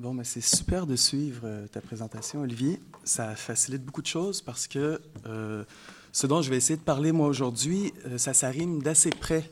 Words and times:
Bon, 0.00 0.14
mais 0.14 0.24
c'est 0.24 0.40
super 0.40 0.86
de 0.86 0.96
suivre 0.96 1.42
euh, 1.44 1.66
ta 1.66 1.82
présentation, 1.82 2.40
Olivier. 2.40 2.80
Ça 3.04 3.34
facilite 3.34 3.84
beaucoup 3.84 4.00
de 4.00 4.06
choses 4.06 4.40
parce 4.40 4.66
que 4.66 4.98
euh, 5.26 5.62
ce 6.10 6.26
dont 6.26 6.40
je 6.40 6.48
vais 6.48 6.56
essayer 6.56 6.78
de 6.78 6.82
parler, 6.82 7.12
moi, 7.12 7.28
aujourd'hui, 7.28 7.92
euh, 8.06 8.16
ça 8.16 8.32
s'arrime 8.32 8.82
d'assez 8.82 9.10
près 9.10 9.50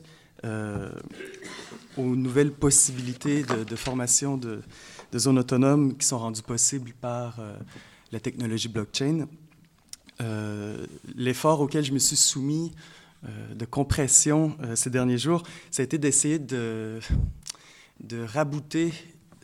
aux 1.97 2.15
nouvelles 2.15 2.53
possibilités 2.53 3.43
de, 3.43 3.75
formation 3.75 4.37
de, 4.37 4.61
zones 5.15 5.37
autonomes 5.37 5.97
qui 5.97 6.07
sont 6.07 6.17
rendues 6.17 6.41
possibles 6.41 6.93
par 6.93 7.41
la 8.13 8.21
technologie 8.21 8.69
blockchain. 8.69 9.27
L'effort 11.17 11.59
auquel 11.59 11.83
je 11.83 11.91
me 11.91 11.99
suis 11.99 12.15
soumis 12.15 12.71
de 13.53 13.65
compression 13.65 14.57
ces 14.75 14.89
derniers 14.89 15.17
jours, 15.17 15.43
ça 15.71 15.81
a 15.81 15.83
été 15.83 15.97
d'essayer 15.97 16.39
de, 16.39 17.01
de 17.99 18.23
rabouter 18.23 18.93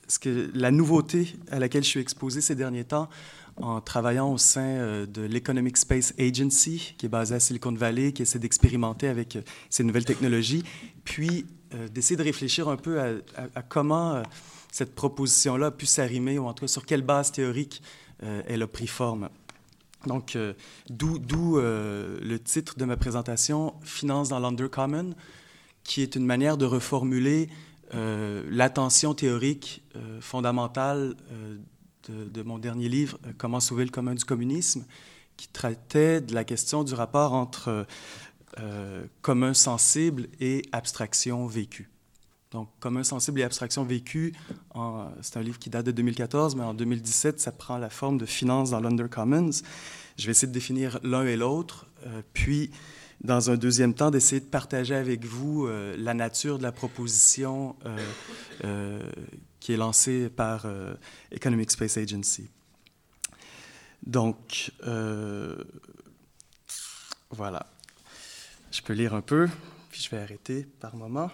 ce 0.07 0.19
que, 0.19 0.51
la 0.53 0.71
nouveauté 0.71 1.35
à 1.51 1.59
laquelle 1.59 1.83
je 1.83 1.89
suis 1.89 1.99
exposé 1.99 2.41
ces 2.41 2.55
derniers 2.55 2.85
temps 2.85 3.09
en 3.57 3.79
travaillant 3.79 4.31
au 4.31 4.37
sein 4.37 4.61
euh, 4.61 5.05
de 5.05 5.21
l'Economic 5.21 5.77
Space 5.77 6.13
Agency, 6.19 6.95
qui 6.97 7.05
est 7.05 7.09
basée 7.09 7.35
à 7.35 7.39
Silicon 7.39 7.71
Valley, 7.71 8.11
qui 8.11 8.21
essaie 8.21 8.39
d'expérimenter 8.39 9.07
avec 9.07 9.35
euh, 9.35 9.41
ces 9.69 9.83
nouvelles 9.83 10.05
technologies, 10.05 10.63
puis 11.03 11.45
euh, 11.73 11.87
d'essayer 11.87 12.17
de 12.17 12.23
réfléchir 12.23 12.67
un 12.67 12.77
peu 12.77 12.99
à, 12.99 13.61
comment 13.61 14.21
cette 14.71 14.93
proposition-là 14.93 15.67
a 15.67 15.71
pu 15.71 15.85
s'arrimer, 15.85 16.37
ou 16.37 16.47
en 16.47 16.53
tout 16.53 16.65
cas 16.65 16.67
sur 16.67 16.85
quelle 16.85 17.01
base 17.01 17.31
théorique 17.31 17.81
elle 18.47 18.61
a 18.61 18.67
pris 18.67 18.87
forme. 18.87 19.29
Donc, 20.05 20.37
d'où 20.89 21.57
le 21.57 22.37
titre 22.37 22.77
de 22.77 22.85
ma 22.85 22.95
présentation, 22.95 23.73
Finance 23.83 24.29
dans 24.29 24.39
l'Undercommon, 24.39 25.13
qui 25.83 26.01
est 26.01 26.15
une 26.15 26.25
manière 26.25 26.57
de 26.57 26.65
reformuler 26.65 27.49
l'attention 28.49 29.13
théorique 29.13 29.83
euh, 29.95 30.19
fondamentale 30.21 31.15
euh, 31.31 31.57
de, 32.09 32.41
mon 32.43 32.59
dernier 32.59 32.89
livre, 32.89 33.17
Comment 33.37 33.59
sauver 33.59 33.83
le 33.83 33.91
commun 33.91 34.13
du 34.13 34.25
communisme, 34.25 34.85
qui 35.37 35.47
traitait 35.47 36.21
de 36.21 36.33
la 36.33 36.43
question 36.43 36.83
du 36.83 36.93
rapport 36.93 37.33
entre 37.33 37.87
commun 39.21 39.53
sensible 39.53 40.27
et 40.39 40.61
abstraction 40.71 41.45
vécue. 41.45 41.89
Donc, 42.51 42.69
commun 42.79 43.03
sensible 43.03 43.41
et 43.41 43.43
abstraction 43.43 43.83
vécue, 43.83 44.33
c'est 45.21 45.37
un 45.37 45.41
livre 45.41 45.59
qui 45.59 45.69
date 45.69 45.87
de 45.87 45.91
2014, 45.91 46.55
mais 46.55 46.63
en 46.63 46.73
2017, 46.73 47.41
ça 47.41 47.51
prend 47.51 47.79
la 47.79 47.89
forme 47.89 48.17
de 48.17 48.25
finance 48.25 48.69
dans 48.69 48.79
l'Undercommons. 48.79 49.49
Je 50.17 50.25
vais 50.25 50.31
essayer 50.31 50.47
de 50.47 50.53
définir 50.53 50.99
l'un 51.03 51.25
et 51.25 51.35
l'autre, 51.35 51.87
puis 52.33 52.69
dans 53.21 53.49
un 53.49 53.55
deuxième 53.55 53.93
temps, 53.93 54.11
d'essayer 54.11 54.41
de 54.41 54.45
partager 54.45 54.95
avec 54.95 55.25
vous 55.25 55.65
euh, 55.65 55.95
la 55.97 56.13
nature 56.13 56.57
de 56.57 56.63
la 56.63 56.71
proposition 56.71 57.75
euh, 57.85 57.97
euh, 58.63 59.11
qui 59.59 59.73
est 59.73 59.77
lancée 59.77 60.29
par 60.29 60.67
Economic 61.31 61.71
Space 61.71 61.97
Agency. 61.97 62.49
Donc, 64.05 64.71
voilà. 67.31 67.65
Je 68.71 68.81
peux 68.81 68.93
lire 68.93 69.15
un 69.15 69.21
peu, 69.21 69.49
puis 69.89 70.01
je 70.01 70.09
vais 70.11 70.21
arrêter 70.21 70.67
par 70.79 70.95
moment. 70.95 71.31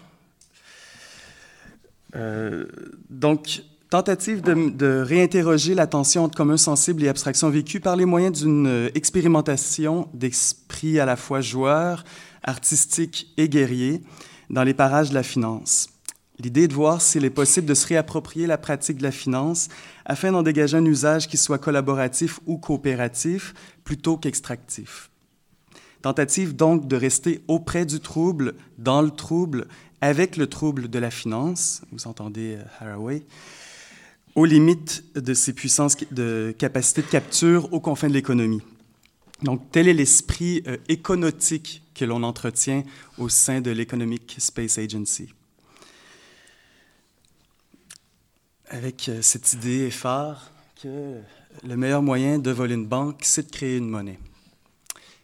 donc, 3.10 3.62
Tentative 3.92 4.40
de, 4.40 5.02
réinterroger 5.02 5.74
la 5.74 5.86
tension 5.86 6.24
entre 6.24 6.34
commun 6.34 6.56
sensible 6.56 7.04
et 7.04 7.08
abstraction 7.08 7.50
vécue 7.50 7.78
par 7.78 7.94
les 7.94 8.06
moyens 8.06 8.40
d'une 8.40 8.66
euh, 8.66 8.88
expérimentation 8.94 10.08
d'esprit 10.14 10.98
à 10.98 11.04
la 11.04 11.14
fois 11.14 11.42
joueur, 11.42 12.02
artistique 12.42 13.34
et 13.36 13.50
guerrier 13.50 14.00
dans 14.48 14.62
les 14.62 14.72
parages 14.72 15.10
de 15.10 15.14
la 15.14 15.22
finance. 15.22 15.90
L'idée 16.38 16.62
est 16.62 16.68
de 16.68 16.72
voir 16.72 17.02
s'il 17.02 17.26
est 17.26 17.28
possible 17.28 17.66
de 17.66 17.74
se 17.74 17.86
réapproprier 17.86 18.46
la 18.46 18.56
pratique 18.56 18.96
de 18.96 19.02
la 19.02 19.10
finance 19.10 19.68
afin 20.06 20.32
d'en 20.32 20.42
dégager 20.42 20.78
un 20.78 20.86
usage 20.86 21.28
qui 21.28 21.36
soit 21.36 21.58
collaboratif 21.58 22.40
ou 22.46 22.56
coopératif 22.56 23.52
plutôt 23.84 24.16
qu'extractif. 24.16 25.10
Tentative 26.00 26.56
donc 26.56 26.88
de 26.88 26.96
rester 26.96 27.42
auprès 27.46 27.84
du 27.84 28.00
trouble, 28.00 28.54
dans 28.78 29.02
le 29.02 29.10
trouble, 29.10 29.66
avec 30.00 30.38
le 30.38 30.46
trouble 30.46 30.88
de 30.88 30.98
la 30.98 31.10
finance, 31.10 31.82
vous 31.92 32.06
entendez 32.06 32.56
euh, 32.56 32.64
Haraway, 32.80 33.24
aux 34.34 34.44
limites 34.44 35.04
de 35.14 35.34
ses 35.34 35.52
puissances 35.52 35.96
de 36.10 36.54
capacité 36.58 37.02
de 37.02 37.06
capture 37.06 37.72
aux 37.72 37.80
confins 37.80 38.08
de 38.08 38.14
l'économie. 38.14 38.62
Donc, 39.42 39.70
tel 39.72 39.88
est 39.88 39.94
l'esprit 39.94 40.62
euh, 40.66 40.76
éconotique 40.88 41.82
que 41.94 42.04
l'on 42.04 42.22
entretient 42.22 42.84
au 43.18 43.28
sein 43.28 43.60
de 43.60 43.70
l'Economic 43.70 44.36
Space 44.38 44.78
Agency. 44.78 45.28
Avec 48.68 49.08
euh, 49.08 49.20
cette 49.20 49.52
idée 49.52 49.90
phare 49.90 50.52
que 50.80 51.18
le 51.64 51.76
meilleur 51.76 52.02
moyen 52.02 52.38
de 52.38 52.50
voler 52.50 52.74
une 52.74 52.86
banque, 52.86 53.20
c'est 53.22 53.46
de 53.46 53.50
créer 53.50 53.76
une 53.76 53.88
monnaie. 53.88 54.18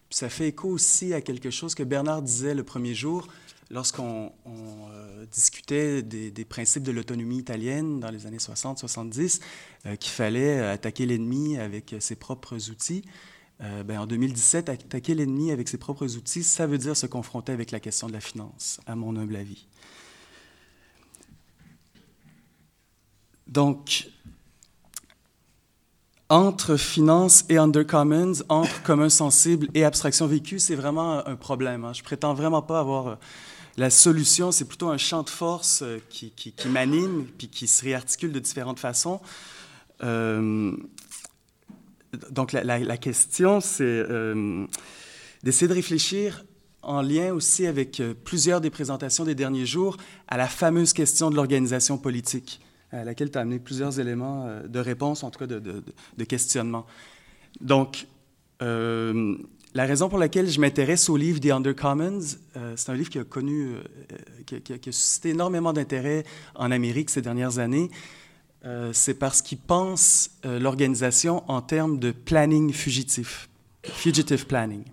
Puis 0.09 0.19
ça 0.19 0.29
fait 0.29 0.49
écho 0.49 0.69
aussi 0.69 1.15
à 1.15 1.21
quelque 1.21 1.51
chose 1.51 1.75
que 1.75 1.83
Bernard 1.83 2.23
disait 2.23 2.55
le 2.55 2.65
premier 2.65 2.95
jour, 2.95 3.29
lorsqu'on 3.71 4.33
euh, 4.47 5.27
discutait 5.27 6.03
des, 6.03 6.45
principes 6.45 6.83
de 6.83 6.93
l'autonomie 6.93 7.39
italienne 7.39 8.01
dans 8.01 8.11
les 8.11 8.27
années 8.27 8.39
60-70, 8.39 9.41
euh, 9.87 9.97
qu'il 9.97 10.13
fallait 10.13 10.61
attaquer 10.61 11.07
l'ennemi 11.07 11.59
avec 11.59 11.95
ses 12.01 12.17
propres 12.17 12.71
outils, 12.71 13.05
euh, 13.61 13.83
ben, 13.83 14.01
en 14.01 14.07
2017, 14.07 14.69
attaquer 14.69 15.15
l'ennemi 15.15 15.51
avec 15.51 15.69
ses 15.69 15.79
propres 15.79 16.17
outils, 16.17 16.45
ça 16.45 16.67
veut 16.67 16.79
dire 16.79 16.97
se 16.97 17.07
confronter 17.07 17.53
avec 17.53 17.71
la 17.71 17.81
question 17.81 18.07
de 18.07 18.13
la 18.13 18.21
finance, 18.21 18.81
à 18.87 18.95
mon 18.95 19.17
humble 19.17 19.37
avis. 19.37 19.67
Donc, 23.49 24.09
entre 26.29 26.77
finance 26.77 27.47
et 27.49 27.57
undercommons, 27.57 28.45
entre 28.49 28.83
commun 28.83 29.09
sensible 29.09 29.69
et 29.75 29.85
abstraction 29.85 30.27
vécue, 30.27 30.59
c'est 30.59 30.75
vraiment 30.75 31.27
un 31.27 31.37
problème. 31.37 31.85
Hein. 31.85 31.95
Je 31.95 32.03
prétends 32.03 32.35
vraiment 32.35 32.63
pas 32.63 32.81
avoir 32.81 33.19
la 33.79 33.91
solution, 33.91 34.51
c'est 34.51 34.65
plutôt 34.65 34.89
un 34.89 34.99
champ 34.99 35.23
de 35.23 35.31
force 35.31 35.83
euh, 35.83 35.99
qui, 36.11 36.33
m'anime 36.69 37.27
puis 37.39 37.49
qui 37.49 37.69
se 37.69 37.85
réarticule 37.85 38.33
de 38.33 38.41
différentes 38.41 38.81
façons. 38.81 39.21
Euh, 40.03 40.73
donc, 42.33 42.53
la, 42.53 42.97
question, 42.97 43.61
c'est 43.61 43.85
euh, 43.85 44.67
d'essayer 45.45 45.69
de 45.69 45.75
réfléchir 45.75 46.45
en 46.83 47.03
lien 47.03 47.33
aussi 47.33 47.67
avec 47.67 48.03
plusieurs 48.25 48.61
des 48.61 48.71
présentations 48.71 49.25
des 49.25 49.37
derniers 49.37 49.67
jours 49.67 49.97
à 50.27 50.37
la 50.37 50.49
fameuse 50.49 50.93
question 50.93 51.31
de 51.31 51.37
l'organisation 51.37 51.99
politique, 51.99 52.61
à 52.91 53.05
laquelle 53.05 53.31
tu 53.31 53.39
as 53.39 53.43
amené 53.43 53.61
plusieurs 53.61 54.01
éléments 54.01 54.49
de 54.67 54.79
réponse, 54.81 55.23
en 55.23 55.31
tout 55.31 55.39
cas 55.39 55.47
de, 55.47 55.61
de 55.61 56.25
questionnement. 56.25 56.87
Donc, 57.61 58.07
la 59.75 59.85
raison 59.85 60.09
pour 60.09 60.19
laquelle 60.19 60.49
je 60.49 60.61
m'intéresse 60.61 61.11
au 61.11 61.17
livre 61.17 61.41
The 61.41 61.51
Undercommons, 61.51 62.37
euh, 62.57 62.73
c'est 62.77 62.91
un 62.91 62.95
livre 62.95 63.11
qui 63.11 63.19
a 63.19 63.25
connu, 63.25 63.75
euh, 63.75 64.61
qui, 64.61 64.73
a, 64.73 64.93
suscité 64.93 65.31
énormément 65.31 65.73
d'intérêt 65.73 66.25
en 66.55 66.71
Amérique 66.71 67.11
ces 67.11 67.21
dernières 67.21 67.59
années. 67.59 67.91
Euh, 68.65 68.93
c'est 68.93 69.15
parce 69.15 69.43
qu'il 69.43 69.59
pense 69.59 70.31
l'organisation 70.45 71.49
en 71.51 71.61
termes 71.61 71.99
de 71.99 72.13
planning 72.13 72.73
fugitif, 72.73 73.49
fugitive 73.85 74.47
planning. 74.47 74.85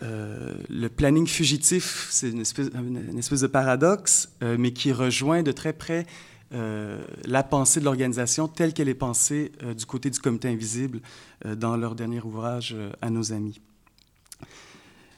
le 0.00 0.88
planning 0.88 1.26
fugitif, 1.26 2.08
c'est 2.10 2.30
une 2.30 2.40
espèce, 2.40 2.70
de 2.70 3.46
paradoxe, 3.46 4.30
mais 4.40 4.72
qui 4.72 4.92
rejoint 4.92 5.42
de 5.42 5.52
très 5.52 5.72
près 5.72 6.06
euh, 6.54 7.00
la 7.24 7.42
pensée 7.42 7.80
de 7.80 7.86
l'organisation 7.86 8.46
telle 8.46 8.74
qu'elle 8.74 8.90
est 8.90 8.94
pensée 8.94 9.52
euh, 9.62 9.72
du 9.72 9.86
côté 9.86 10.10
du 10.10 10.18
comité 10.18 10.48
invisible 10.48 11.00
euh, 11.46 11.54
dans 11.54 11.76
leur 11.76 11.94
dernier 11.94 12.20
ouvrage 12.20 12.76
à 13.00 13.08
nos 13.08 13.32
amis. 13.32 13.60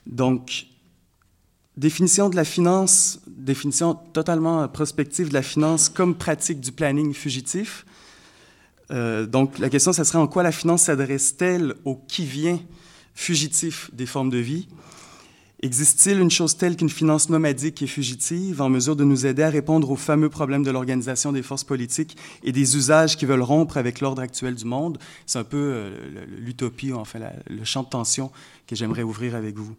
Donc, 0.06 0.66
définition 1.76 2.28
de 2.28 2.36
la 2.36 2.44
finance, 2.44 3.20
définition 3.26 3.94
totalement 3.94 4.68
prospective 4.68 5.28
de 5.28 5.34
la 5.34 5.42
finance 5.42 5.88
comme 5.88 6.14
pratique 6.14 6.60
du 6.60 6.70
planning 6.70 7.12
fugitif. 7.14 7.84
donc, 8.90 9.58
la 9.58 9.70
question, 9.70 9.92
ce 9.92 10.04
serait 10.04 10.18
en 10.18 10.28
quoi 10.28 10.42
la 10.42 10.52
finance 10.52 10.82
s'adresse-t-elle 10.82 11.74
au 11.84 11.96
qui-vient 11.96 12.60
fugitif 13.14 13.90
des 13.92 14.06
formes 14.06 14.30
de 14.30 14.38
vie? 14.38 14.68
Existe-t-il 15.64 16.20
une 16.20 16.30
chose 16.30 16.58
telle 16.58 16.76
qu'une 16.76 16.90
finance 16.90 17.30
nomadique 17.30 17.80
et 17.80 17.86
fugitive 17.86 18.60
en 18.60 18.68
mesure 18.68 18.96
de 18.96 19.02
nous 19.02 19.24
aider 19.24 19.42
à 19.42 19.48
répondre 19.48 19.90
aux 19.90 19.96
fameux 19.96 20.28
problèmes 20.28 20.62
de 20.62 20.70
l'organisation 20.70 21.32
des 21.32 21.42
forces 21.42 21.64
politiques 21.64 22.18
et 22.42 22.52
des 22.52 22.76
usages 22.76 23.16
qui 23.16 23.24
veulent 23.24 23.40
rompre 23.40 23.78
avec 23.78 24.00
l'ordre 24.00 24.20
actuel 24.20 24.56
du 24.56 24.66
monde? 24.66 24.98
C'est 25.24 25.38
un 25.38 25.44
peu 25.44 25.56
euh, 25.56 26.26
l'utopie, 26.38 26.92
enfin 26.92 27.18
le 27.48 27.64
champ 27.64 27.82
de 27.82 27.88
tension 27.88 28.30
que 28.66 28.76
j'aimerais 28.76 29.04
ouvrir 29.04 29.34
avec 29.34 29.56
vous. 29.56 29.74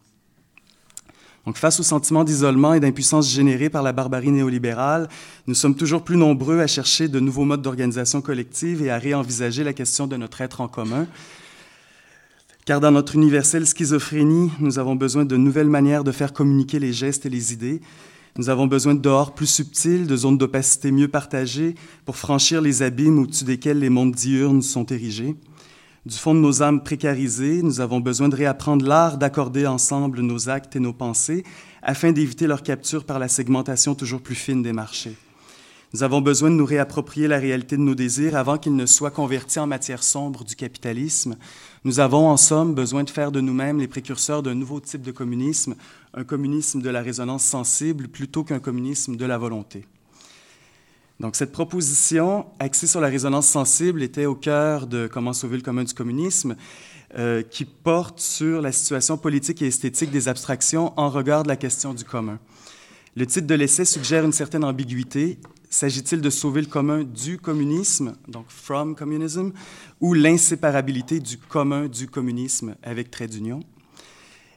Donc, 1.45 1.57
face 1.57 1.79
au 1.79 1.83
sentiment 1.83 2.23
d'isolement 2.23 2.73
et 2.73 2.79
d'impuissance 2.79 3.31
généré 3.31 3.69
par 3.69 3.83
la 3.83 3.93
barbarie 3.93 4.31
néolibérale, 4.31 5.07
nous 5.45 5.53
sommes 5.53 5.75
toujours 5.75 6.03
plus 6.03 6.17
nombreux 6.17 6.61
à 6.61 6.65
chercher 6.65 7.09
de 7.09 7.19
nouveaux 7.19 7.45
modes 7.45 7.61
d'organisation 7.61 8.23
collective 8.23 8.81
et 8.81 8.89
à 8.89 8.97
réenvisager 8.97 9.63
la 9.63 9.73
question 9.73 10.07
de 10.07 10.17
notre 10.17 10.41
être 10.41 10.61
en 10.61 10.67
commun. 10.67 11.05
Car 12.65 12.79
dans 12.79 12.89
notre 12.89 13.13
universelle 13.13 13.67
schizophrénie, 13.67 14.51
nous 14.59 14.79
avons 14.79 14.95
besoin 14.95 15.23
de 15.23 15.37
nouvelles 15.37 15.69
manières 15.69 16.03
de 16.03 16.11
faire 16.11 16.33
communiquer 16.33 16.79
les 16.79 16.93
gestes 16.93 17.27
et 17.27 17.29
les 17.29 17.53
idées, 17.53 17.79
Nous 18.37 18.49
avons 18.49 18.65
besoin 18.65 18.95
de 18.95 18.99
dehors 18.99 19.35
plus 19.35 19.45
subtils, 19.45 20.07
de 20.07 20.17
zones 20.17 20.39
d'opacité 20.39 20.91
mieux 20.91 21.07
partagées 21.07 21.75
pour 22.05 22.17
franchir 22.17 22.59
les 22.61 22.81
abîmes 22.81 23.19
au-dessus 23.19 23.45
desquels 23.45 23.79
les 23.79 23.89
mondes 23.89 24.15
diurnes 24.15 24.63
sont 24.63 24.85
érigés. 24.87 25.35
Du 26.07 26.17
fond 26.17 26.33
de 26.33 26.39
nos 26.39 26.61
âmes 26.63 26.83
précarisées, 26.83 27.61
nous 27.61 27.81
avons 27.81 27.99
besoin 27.99 28.27
de 28.27 28.35
réapprendre 28.35 28.85
l'art 28.85 29.17
d'accorder 29.17 29.67
ensemble 29.67 30.21
nos 30.21 30.49
actes 30.49 30.75
et 30.75 30.79
nos 30.79 30.91
pensées 30.91 31.43
afin 31.81 32.11
d'éviter 32.11 32.47
leur 32.47 32.63
capture 32.63 33.05
par 33.05 33.19
la 33.19 33.27
segmentation 33.27 33.95
toujours 33.95 34.21
plus 34.21 34.35
fine 34.35 34.63
des 34.63 34.73
marchés. 34.73 35.15
Nous 35.95 36.03
avons 36.03 36.19
besoin 36.19 36.49
de 36.49 36.55
nous 36.55 36.65
réapproprier 36.65 37.29
la 37.29 37.39
réalité 37.39 37.77
de 37.77 37.81
nos 37.81 37.95
désirs 37.95 38.35
avant 38.35 38.57
qu'ils 38.57 38.75
ne 38.75 38.85
soient 38.85 39.11
convertis 39.11 39.59
en 39.59 39.65
matière 39.65 40.03
sombre 40.03 40.43
du 40.43 40.53
capitalisme. 40.53 41.37
Nous 41.85 42.01
avons 42.01 42.27
en 42.27 42.35
somme 42.35 42.75
besoin 42.75 43.05
de 43.05 43.09
faire 43.09 43.31
de 43.31 43.39
nous-mêmes 43.39 43.79
les 43.79 43.87
précurseurs 43.87 44.43
d'un 44.43 44.55
nouveau 44.55 44.81
type 44.81 45.03
de 45.03 45.13
communisme, 45.13 45.73
un 46.13 46.25
communisme 46.25 46.81
de 46.81 46.89
la 46.89 47.01
résonance 47.01 47.45
sensible 47.45 48.09
plutôt 48.09 48.43
qu'un 48.43 48.59
communisme 48.59 49.15
de 49.15 49.25
la 49.25 49.37
volonté. 49.37 49.85
Donc, 51.21 51.37
cette 51.37 51.53
proposition 51.53 52.45
axée 52.59 52.87
sur 52.87 52.99
la 52.99 53.07
résonance 53.07 53.47
sensible 53.47 54.03
était 54.03 54.25
au 54.25 54.35
cœur 54.35 54.87
de 54.87 55.07
Comment 55.07 55.31
sauver 55.31 55.55
le 55.55 55.63
commun 55.63 55.85
du 55.85 55.93
communisme, 55.93 56.57
euh, 57.17 57.41
qui 57.41 57.63
porte 57.63 58.19
sur 58.19 58.61
la 58.61 58.73
situation 58.73 59.17
politique 59.17 59.61
et 59.61 59.67
esthétique 59.67 60.11
des 60.11 60.27
abstractions 60.27 60.91
en 60.99 61.09
regard 61.09 61.43
de 61.43 61.47
la 61.47 61.55
question 61.55 61.93
du 61.93 62.03
commun. 62.03 62.37
Le 63.15 63.25
titre 63.25 63.47
de 63.47 63.55
l'essai 63.55 63.85
suggère 63.85 64.25
une 64.25 64.33
certaine 64.33 64.65
ambiguïté. 64.65 65.39
S'agit-il 65.69 66.21
de 66.21 66.29
sauver 66.29 66.61
le 66.61 66.67
commun 66.67 67.03
du 67.03 67.37
communisme, 67.37 68.15
donc 68.27 68.45
from 68.49 68.95
communism, 68.95 69.51
ou 69.99 70.13
l'inséparabilité 70.13 71.19
du 71.19 71.37
commun 71.37 71.87
du 71.87 72.07
communisme 72.07 72.75
avec 72.83 73.11
trait 73.11 73.27
d'union? 73.27 73.61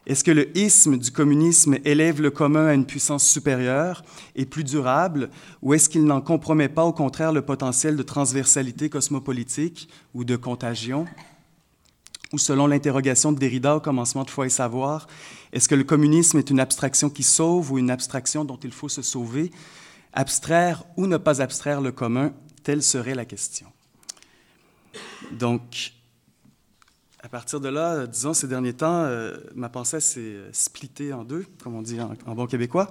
Est-ce 0.05 0.23
que 0.23 0.31
le 0.31 0.57
isme 0.57 0.97
du 0.97 1.11
communisme 1.11 1.77
élève 1.85 2.21
le 2.21 2.31
commun 2.31 2.67
à 2.67 2.73
une 2.73 2.85
puissance 2.85 3.27
supérieure 3.27 4.03
et 4.35 4.45
plus 4.45 4.63
durable, 4.63 5.29
ou 5.61 5.73
est-ce 5.73 5.89
qu'il 5.89 6.03
n'en 6.05 6.21
compromet 6.21 6.69
pas 6.69 6.85
au 6.85 6.93
contraire 6.93 7.31
le 7.31 7.43
potentiel 7.43 7.95
de 7.95 8.03
transversalité 8.03 8.89
cosmopolitique 8.89 9.89
ou 10.13 10.23
de 10.23 10.35
contagion? 10.35 11.05
Ou 12.31 12.37
selon 12.37 12.67
l'interrogation 12.67 13.31
de 13.31 13.39
Derrida 13.39 13.75
au 13.75 13.79
commencement 13.79 14.23
de 14.23 14.29
Foi 14.29 14.45
et 14.45 14.49
Savoir, 14.49 15.07
est-ce 15.51 15.67
que 15.67 15.75
le 15.75 15.83
communisme 15.83 16.37
est 16.37 16.49
une 16.49 16.59
abstraction 16.59 17.09
qui 17.09 17.23
sauve 17.23 17.71
ou 17.71 17.79
une 17.79 17.91
abstraction 17.91 18.45
dont 18.45 18.59
il 18.63 18.71
faut 18.71 18.89
se 18.89 19.01
sauver? 19.01 19.51
Abstraire 20.13 20.83
ou 20.97 21.07
ne 21.07 21.17
pas 21.17 21.41
abstraire 21.41 21.81
le 21.81 21.91
commun, 21.91 22.33
telle 22.63 22.83
serait 22.83 23.15
la 23.15 23.25
question. 23.25 23.67
Donc, 25.31 25.93
à 27.21 27.27
partir 27.27 27.59
de 27.59 27.69
là, 27.69 28.07
disons, 28.07 28.33
ces 28.33 28.47
derniers 28.47 28.73
temps, 28.73 29.03
euh, 29.03 29.37
ma 29.53 29.69
pensée 29.69 29.99
s'est 29.99 30.37
splittée 30.51 31.13
en 31.13 31.23
deux, 31.23 31.45
comme 31.63 31.75
on 31.75 31.81
dit 31.81 31.99
en, 31.99 32.35
bon 32.35 32.47
québécois. 32.47 32.89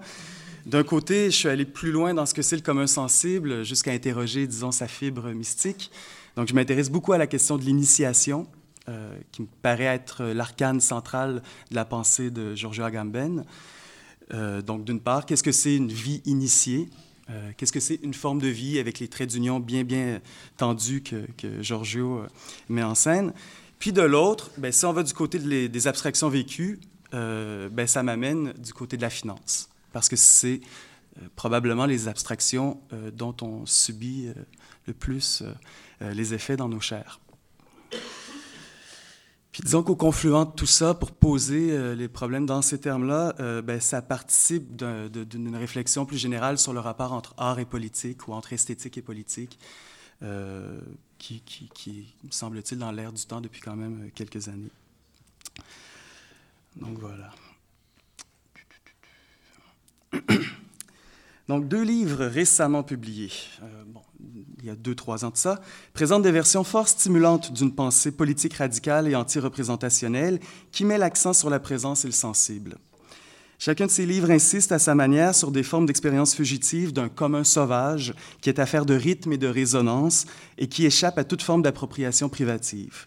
D'un 0.67 0.85
côté, 0.85 1.31
je 1.31 1.37
suis 1.37 1.49
allé 1.49 1.65
plus 1.65 1.93
loin 1.93 2.13
dans 2.13 2.27
ce 2.27 2.35
que 2.35 2.43
c'est 2.43 2.57
le 2.57 2.63
commun 2.63 2.87
sensible, 2.87 3.65
jusqu'à 3.65 3.93
interroger, 3.93 4.47
disons, 4.47 4.71
sa 4.71 4.87
fibre 4.87 5.31
mystique. 5.31 5.91
Donc, 6.37 6.49
je 6.49 6.55
m'intéresse 6.55 6.91
beaucoup 6.91 7.15
à 7.15 7.19
la 7.19 7.27
question 7.27 7.57
de 7.57 7.63
l'initiation, 7.63 8.47
euh, 8.89 9.17
qui 9.33 9.43
me 9.43 9.49
paraît 9.63 9.85
être 9.85 10.25
l'arcane 10.25 10.81
centrale 10.81 11.43
de 11.71 11.75
la 11.75 11.85
pensée 11.85 12.31
de 12.31 12.55
Giorgio 12.55 12.85
Agamben. 12.85 13.45
Euh, 14.35 14.61
donc, 14.61 14.85
d'une 14.85 15.01
part, 15.01 15.25
qu'est-ce 15.25 15.43
que 15.43 15.53
c'est 15.53 15.75
une 15.75 15.91
vie 15.91 16.21
initiée? 16.27 16.91
Qu'est-ce 17.57 17.73
que 17.73 17.81
c'est 17.81 18.01
une 18.03 18.15
forme 18.15 18.41
de 18.41 18.49
vie 18.49 18.79
avec 18.79 19.01
les 19.01 19.09
traits 19.09 19.29
d'union 19.31 19.61
bien, 19.61 19.85
bien 19.85 20.21
tendus 20.57 21.03
que, 21.03 21.27
Giorgio 21.63 22.23
met 22.69 22.83
en 22.83 22.95
scène? 22.95 23.35
Puis 23.79 23.93
de 23.93 24.03
l'autre, 24.03 24.51
ben, 24.59 24.73
si 24.73 24.85
on 24.87 24.93
va 24.93 25.03
du 25.03 25.13
côté 25.13 25.39
des 25.69 25.87
abstractions 25.87 26.29
vécues, 26.29 26.81
euh, 27.15 27.69
ben, 27.69 27.87
ça 27.87 28.03
m'amène 28.03 28.53
du 28.55 28.73
côté 28.73 28.97
de 28.97 29.03
la 29.03 29.11
finance, 29.11 29.69
parce 29.93 30.09
que 30.09 30.17
c'est 30.17 30.61
euh, 31.17 31.29
probablement 31.37 31.87
les 31.87 32.09
abstractions 32.09 32.81
euh, 32.93 33.11
dont 33.11 33.35
on 33.41 33.67
subit 33.67 34.31
le 34.87 34.93
plus 34.95 35.43
les 36.01 36.33
effets 36.33 36.57
dans 36.57 36.69
nos 36.69 36.81
chairs. 36.81 37.21
Disons 39.63 39.83
qu'au 39.83 39.97
confluent 39.97 40.47
de 40.47 40.53
tout 40.55 40.67
ça, 40.67 40.95
pour 40.95 41.13
poser 41.13 41.97
les 41.97 42.09
problèmes 42.09 42.47
dans 42.47 42.63
ces 42.63 42.79
termes-là, 42.79 43.35
ben, 43.63 43.81
ça 43.81 44.03
participe 44.03 44.77
d'une 44.77 45.57
réflexion 45.57 46.07
plus 46.07 46.17
générale 46.17 46.59
sur 46.59 46.73
le 46.73 46.81
rapport 46.81 47.13
entre 47.13 47.35
art 47.39 47.59
et 47.59 47.65
politique 47.65 48.29
ou 48.29 48.33
entre 48.33 48.53
esthétique 48.53 48.99
et 48.99 49.03
politique 49.03 49.59
qui, 51.19 51.41
qui, 51.43 52.15
me 52.25 52.31
semble-t-il, 52.31 52.79
dans 52.79 52.93
l'air 52.93 53.13
du 53.13 53.25
temps 53.25 53.41
depuis 53.41 53.61
quand 53.61 53.77
même 53.77 54.07
euh, 54.07 54.11
quelques 54.15 54.49
années. 54.49 54.71
Donc 56.77 56.99
voilà. 56.99 57.31
Donc, 61.49 61.67
deux 61.67 61.83
livres 61.83 62.27
récemment 62.27 62.83
publiés, 62.83 63.33
euh, 63.63 63.85
bon, 63.87 64.03
il 64.61 64.67
y 64.67 64.71
a 64.71 64.75
deux, 64.75 64.95
trois 64.95 65.25
ans 65.25 65.31
de 65.31 65.37
ça, 65.37 65.61
présentent 65.95 66.23
des 66.23 66.33
versions 66.33 66.65
fort 66.65 66.89
stimulantes 66.89 67.53
d'une 67.53 67.75
pensée 67.75 68.11
politique 68.11 68.55
radicale 68.55 69.09
et 69.09 69.15
anti-représentationnelle 69.15 70.41
qui 70.73 70.85
met 70.85 70.99
l'accent 70.99 71.33
sur 71.33 71.51
la 71.51 71.61
présence 71.61 72.05
et 72.05 72.09
le 72.09 72.13
sensible. 72.13 72.79
Chacun 73.61 73.87
de 73.87 73.91
ces 73.91 74.07
livres 74.07 74.31
insiste 74.31 74.71
à 74.71 74.79
sa 74.79 74.95
manière 74.95 75.35
sur 75.35 75.51
des 75.51 75.65
formes 75.65 75.87
d'expérience 75.87 76.35
fugitive 76.35 76.93
d'un 76.93 77.09
commun 77.09 77.43
sauvage 77.43 78.15
qui 78.41 78.49
est 78.49 78.61
affaire 78.61 78.87
de 78.87 78.95
rythme 78.95 79.33
et 79.33 79.39
de 79.39 79.49
résonance 79.49 80.27
et 80.59 80.69
qui 80.69 80.87
échappe 80.87 81.19
à 81.19 81.25
toute 81.25 81.43
forme 81.43 81.63
d'appropriation 81.63 82.29
privative. 82.29 83.07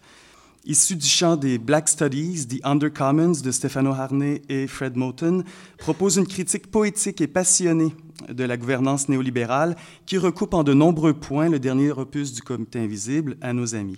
Issu 0.64 0.96
du 0.96 1.08
champ 1.08 1.38
des 1.38 1.58
Black 1.58 1.90
Studies, 1.90 2.48
The 2.48 2.64
Undercommons 2.64 3.42
de 3.44 3.50
Stefano 3.50 3.94
Harney 3.94 4.44
et 4.48 4.68
Fred 4.68 4.96
Moten 4.96 5.44
propose 5.80 6.18
une 6.18 6.28
critique 6.28 6.70
poétique 6.70 7.20
et 7.20 7.28
passionnée 7.28 7.96
de 8.30 8.44
la 8.44 8.58
gouvernance 8.58 9.10
néolibérale 9.10 9.76
qui 10.06 10.20
recoupe 10.20 10.54
en 10.54 10.64
de 10.64 10.76
nombreux 10.76 11.14
points 11.14 11.50
le 11.50 11.58
dernier 11.58 11.90
opus 11.90 12.32
du 12.34 12.44
Comité 12.44 12.80
invisible 12.80 13.38
à 13.42 13.54
nos 13.54 13.74
amis 13.74 13.98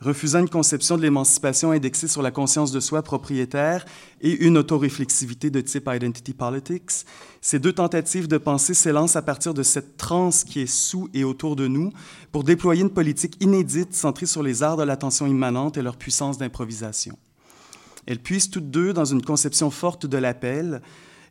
refusant 0.00 0.40
une 0.40 0.48
conception 0.48 0.96
de 0.96 1.02
l'émancipation 1.02 1.72
indexée 1.72 2.08
sur 2.08 2.22
la 2.22 2.30
conscience 2.30 2.70
de 2.70 2.80
soi 2.80 3.02
propriétaire 3.02 3.84
et 4.20 4.30
une 4.30 4.56
autoréflexivité 4.56 5.50
de 5.50 5.60
type 5.60 5.90
identity 5.92 6.34
politics. 6.34 7.04
Ces 7.40 7.58
deux 7.58 7.72
tentatives 7.72 8.28
de 8.28 8.38
pensée 8.38 8.74
s'élancent 8.74 9.16
à 9.16 9.22
partir 9.22 9.54
de 9.54 9.62
cette 9.62 9.96
transe 9.96 10.44
qui 10.44 10.60
est 10.60 10.66
sous 10.66 11.08
et 11.14 11.24
autour 11.24 11.56
de 11.56 11.66
nous 11.66 11.92
pour 12.30 12.44
déployer 12.44 12.82
une 12.82 12.90
politique 12.90 13.36
inédite 13.40 13.94
centrée 13.94 14.26
sur 14.26 14.42
les 14.42 14.62
arts 14.62 14.76
de 14.76 14.84
l'attention 14.84 15.26
immanente 15.26 15.76
et 15.76 15.82
leur 15.82 15.96
puissance 15.96 16.38
d'improvisation. 16.38 17.18
Elles 18.06 18.22
puissent 18.22 18.50
toutes 18.50 18.70
deux 18.70 18.92
dans 18.92 19.04
une 19.04 19.22
conception 19.22 19.70
forte 19.70 20.06
de 20.06 20.16
l'appel, 20.16 20.80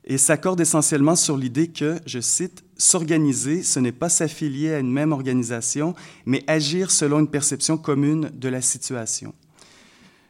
et 0.08 0.18
s'accorde 0.18 0.62
essentiellement 0.62 1.18
sur 1.18 1.38
l'idée 1.38 1.68
que, 1.68 2.00
je 2.06 2.22
cite, 2.22 2.64
s'organiser, 2.78 3.62
ce 3.62 3.80
n'est 3.80 3.92
pas 3.92 4.08
s'affilier 4.08 4.74
à 4.74 4.80
une 4.80 4.92
même 4.92 5.12
organisation, 5.12 5.94
mais 6.26 6.44
agir 6.48 6.92
selon 6.92 7.20
une 7.20 7.28
perception 7.28 7.78
commune 7.78 8.32
de 8.34 8.48
la 8.48 8.62
situation. 8.62 9.36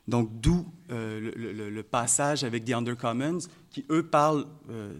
Donc, 0.08 0.30
d'où 0.42 0.66
euh, 0.90 1.32
le, 1.36 1.84
passage 1.84 2.44
avec 2.44 2.66
The 2.66 2.72
Undercommons, 2.72 3.40
qui, 3.70 3.86
eux, 3.92 4.04
parlent 4.04 4.48
euh, 4.72 4.94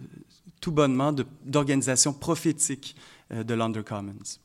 tout 0.60 0.70
bonnement 0.70 1.12
d'organisation 1.44 2.12
prophétique 2.12 2.94
euh, 3.32 3.42
de 3.42 3.54
l'Undercommons. 3.54 4.38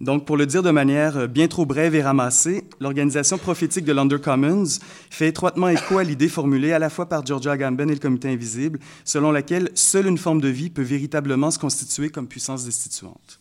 Donc, 0.00 0.24
pour 0.24 0.38
le 0.38 0.46
dire 0.46 0.62
de 0.62 0.70
manière 0.70 1.18
euh, 1.18 1.26
bien 1.26 1.46
trop 1.46 1.66
brève 1.66 1.94
et 1.94 2.02
ramassée, 2.02 2.64
l'organisation 2.80 3.36
prophétique 3.36 3.84
de 3.84 3.92
l'Undercommons 3.92 4.64
fait 5.10 5.28
étroitement 5.28 5.68
écho 5.68 5.98
à 5.98 6.04
l'idée 6.04 6.28
formulée 6.28 6.72
à 6.72 6.78
la 6.78 6.88
fois 6.88 7.06
par 7.06 7.24
Giorgio 7.24 7.50
Agamben 7.50 7.90
et 7.90 7.94
le 7.94 8.00
Comité 8.00 8.30
invisible, 8.30 8.78
selon 9.04 9.30
laquelle 9.30 9.70
seule 9.74 10.06
une 10.06 10.16
forme 10.16 10.40
de 10.40 10.48
vie 10.48 10.70
peut 10.70 10.82
véritablement 10.82 11.50
se 11.50 11.58
constituer 11.58 12.08
comme 12.08 12.28
puissance 12.28 12.64
destituante. 12.64 13.40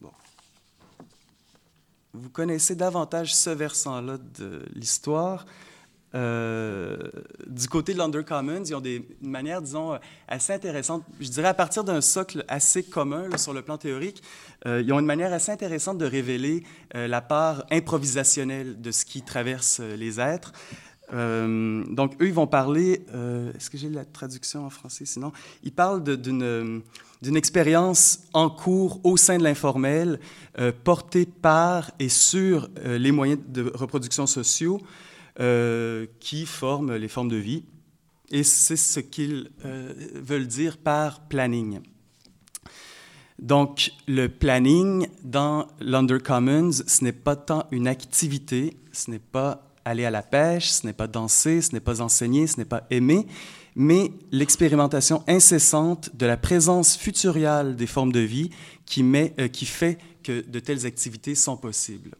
Bon. 0.00 0.10
Vous 2.14 2.30
connaissez 2.30 2.74
davantage 2.74 3.34
ce 3.34 3.50
versant-là 3.50 4.16
de 4.38 4.62
l'histoire. 4.74 5.44
Euh, 6.14 6.96
du 7.46 7.68
côté 7.68 7.92
de 7.92 7.98
l'Undercommons, 7.98 8.64
ils 8.64 8.74
ont 8.74 8.82
une 8.82 9.04
manière, 9.22 9.60
disons, 9.60 9.98
assez 10.28 10.52
intéressante. 10.52 11.02
Je 11.20 11.28
dirais 11.28 11.48
à 11.48 11.54
partir 11.54 11.82
d'un 11.82 12.00
socle 12.00 12.44
assez 12.48 12.84
commun 12.84 13.36
sur 13.36 13.52
le 13.52 13.62
plan 13.62 13.78
théorique, 13.78 14.22
euh, 14.66 14.82
ils 14.84 14.92
ont 14.92 15.00
une 15.00 15.06
manière 15.06 15.32
assez 15.32 15.50
intéressante 15.50 15.98
de 15.98 16.06
révéler 16.06 16.62
euh, 16.94 17.08
la 17.08 17.20
part 17.20 17.64
improvisationnelle 17.70 18.80
de 18.80 18.90
ce 18.90 19.04
qui 19.04 19.22
traverse 19.22 19.80
les 19.80 20.20
êtres. 20.20 20.52
donc, 21.12 22.14
eux, 22.20 22.26
ils 22.26 22.34
vont 22.34 22.46
parler. 22.46 23.04
Est-ce 23.54 23.70
que 23.70 23.78
j'ai 23.78 23.88
la 23.88 24.04
traduction 24.04 24.66
en 24.66 24.70
français? 24.70 25.04
Sinon, 25.04 25.32
ils 25.62 25.72
parlent 25.72 26.02
d'une 26.02 26.82
expérience 27.36 28.20
en 28.32 28.50
cours 28.50 29.00
au 29.04 29.16
sein 29.16 29.38
de 29.38 29.44
l'informel, 29.44 30.18
portée 30.82 31.26
par 31.26 31.90
et 31.98 32.08
sur 32.08 32.68
les 32.84 33.12
moyens 33.12 33.40
de 33.46 33.70
reproduction 33.74 34.26
sociaux, 34.26 34.80
euh, 35.40 36.06
qui 36.20 36.46
forment 36.46 36.96
les 36.96 37.08
formes 37.08 37.28
de 37.28 37.36
vie. 37.36 37.64
Et 38.30 38.42
c'est 38.42 38.76
ce 38.76 39.00
qu'ils 39.00 39.50
euh, 39.64 39.92
veulent 40.14 40.46
dire 40.46 40.78
par 40.78 41.26
planning. 41.28 41.80
Donc, 43.38 43.90
le 44.06 44.28
planning 44.28 45.08
dans 45.22 45.66
l'Undercommons, 45.80 46.70
ce 46.86 47.04
n'est 47.04 47.12
pas 47.12 47.36
tant 47.36 47.66
une 47.70 47.88
activité, 47.88 48.76
ce 48.92 49.10
n'est 49.10 49.18
pas 49.18 49.74
aller 49.84 50.04
à 50.04 50.10
la 50.10 50.22
pêche, 50.22 50.68
ce 50.68 50.86
n'est 50.86 50.92
pas 50.92 51.08
danser, 51.08 51.60
ce 51.60 51.72
n'est 51.72 51.80
pas 51.80 52.00
enseigner, 52.00 52.46
ce 52.46 52.58
n'est 52.58 52.64
pas 52.64 52.86
aimer, 52.90 53.26
mais 53.74 54.12
l'expérimentation 54.30 55.24
incessante 55.26 56.14
de 56.14 56.26
la 56.26 56.36
présence 56.36 56.96
futuriale 56.96 57.76
des 57.76 57.86
formes 57.86 58.12
de 58.12 58.20
vie 58.20 58.50
qui, 58.86 59.02
met, 59.02 59.34
euh, 59.38 59.48
qui 59.48 59.66
fait 59.66 59.98
que 60.22 60.48
de 60.48 60.60
telles 60.60 60.86
activités 60.86 61.34
sont 61.34 61.56
possibles. 61.56 62.16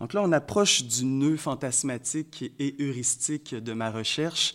Donc 0.00 0.12
là, 0.12 0.22
on 0.22 0.32
approche 0.32 0.84
du 0.84 1.04
nœud 1.04 1.36
fantasmatique 1.36 2.52
et 2.58 2.76
heuristique 2.80 3.54
de 3.54 3.72
ma 3.72 3.90
recherche. 3.90 4.54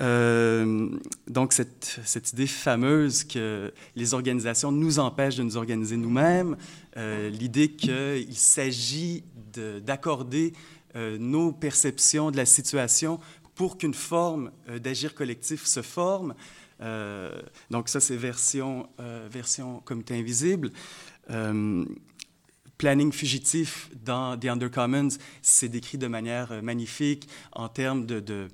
Euh, 0.00 0.90
donc, 1.28 1.52
cette, 1.52 2.32
idée 2.32 2.46
fameuse 2.46 3.24
que 3.24 3.72
les 3.94 4.14
organisations 4.14 4.72
nous 4.72 4.98
empêchent 4.98 5.36
de 5.36 5.42
nous 5.42 5.56
organiser 5.56 5.96
nous-mêmes, 5.96 6.56
euh, 6.96 7.30
l'idée 7.30 7.70
qu'il 7.72 8.36
s'agit 8.36 9.24
d'accorder 9.84 10.52
euh, 10.96 11.16
nos 11.18 11.52
perceptions 11.52 12.30
de 12.30 12.36
la 12.36 12.46
situation 12.46 13.20
pour 13.54 13.78
qu'une 13.78 13.94
forme 13.94 14.50
d'agir 14.82 15.14
collectif 15.14 15.64
se 15.64 15.80
forme. 15.80 16.34
donc, 17.70 17.88
ça, 17.88 18.00
c'est 18.00 18.16
version, 18.16 18.86
version 19.30 19.80
comité 19.80 20.18
invisible 20.18 20.72
planning 22.78 23.12
fugitif 23.12 23.90
dans 24.04 24.38
The 24.38 24.46
Undercommons, 24.46 25.16
c'est 25.42 25.68
décrit 25.68 25.98
de 25.98 26.06
manière 26.06 26.52
euh, 26.52 26.62
magnifique 26.62 27.28
en 27.52 27.68
termes 27.68 28.06
de, 28.06 28.48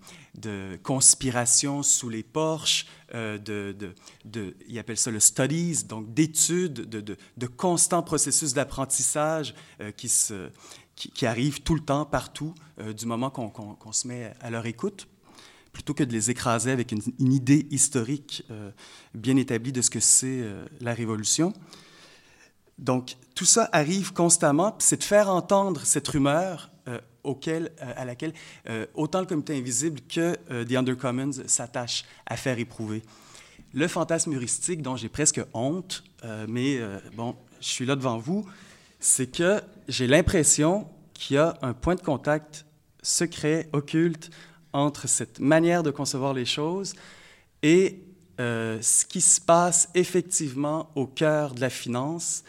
conspiration 0.83 1.83
sous 1.83 2.09
les 2.09 2.23
porches, 2.23 2.87
euh, 3.15 3.39
de, 3.39 3.77
de, 4.25 4.57
il 4.69 4.79
appelle 4.79 4.97
ça 4.97 5.11
le 5.11 5.21
studies, 5.21 5.85
donc 5.85 6.13
d'études, 6.15 6.89
de, 6.89 7.47
constants 7.47 8.03
processus 8.03 8.55
d'apprentissage 8.55 9.55
euh, 9.81 9.91
qui, 9.91 10.09
se, 10.09 10.49
qui, 10.95 11.27
arrivent 11.27 11.63
tout 11.63 11.75
le 11.75 11.81
temps, 11.81 12.05
partout, 12.05 12.55
du 12.97 13.07
moment 13.07 13.31
qu'on 13.31 13.93
se 13.93 14.09
met 14.09 14.33
à 14.41 14.51
leur 14.51 14.67
écoute 14.67 15.09
plutôt 15.73 15.95
que 15.95 16.05
de 16.05 16.13
les 16.13 16.31
écraser 16.31 16.71
avec 16.71 16.93
une 16.93 17.33
idée 17.33 17.67
historique 17.71 18.45
bien 19.15 19.37
établie 19.37 19.73
de 19.73 19.81
ce 19.81 19.89
que 19.89 20.01
c'est 20.01 20.45
la 20.81 20.93
Révolution. 20.93 21.55
Donc, 22.83 23.17
tout 23.37 23.45
ça 23.45 23.69
arrive 23.73 24.13
constamment, 24.13 24.75
c'est 24.81 24.99
de 24.99 25.05
faire 25.05 25.31
entendre 25.31 25.83
cette 25.85 26.09
rumeur 26.09 26.69
euh, 26.89 26.99
auquel, 27.23 27.71
euh, 27.81 27.93
à 27.97 28.05
laquelle 28.05 28.33
euh, 28.69 28.87
autant 28.95 29.21
le 29.21 29.27
comité 29.27 29.57
invisible 29.57 30.01
que 30.01 30.35
The 30.65 30.73
Undercommons 30.73 31.47
s'attachent 31.47 32.05
à 32.27 32.37
faire 32.37 32.59
éprouver. 32.59 33.05
Le 33.73 33.87
fantasme 33.87 34.35
heuristique 34.35 34.83
dont 34.83 34.97
j'ai 34.97 35.09
presque 35.09 35.41
honte, 35.55 36.05
mais 36.47 36.79
bon, 37.15 37.35
je 37.59 37.69
suis 37.69 37.87
là 37.87 37.97
devant 37.97 38.19
vous, 38.19 38.45
c'est 39.01 39.29
que 39.29 39.63
j'ai 39.89 40.07
l'impression 40.07 40.87
qu'il 41.15 41.37
y 41.37 41.39
a 41.39 41.57
un 41.63 41.73
point 41.73 41.95
de 41.95 42.03
contact 42.03 42.67
secret, 43.03 43.71
occulte, 43.73 44.29
entre 44.75 45.09
cette 45.09 45.41
manière 45.41 45.83
de 45.83 45.91
concevoir 45.91 46.35
les 46.35 46.45
choses 46.45 46.93
et 47.63 48.03
ce 48.39 49.07
qui 49.07 49.23
se 49.23 49.41
passe 49.41 49.89
effectivement 49.95 50.91
au 50.95 51.07
cœur 51.07 51.55
de 51.55 51.63
la 51.63 51.71
finance, 51.71 52.45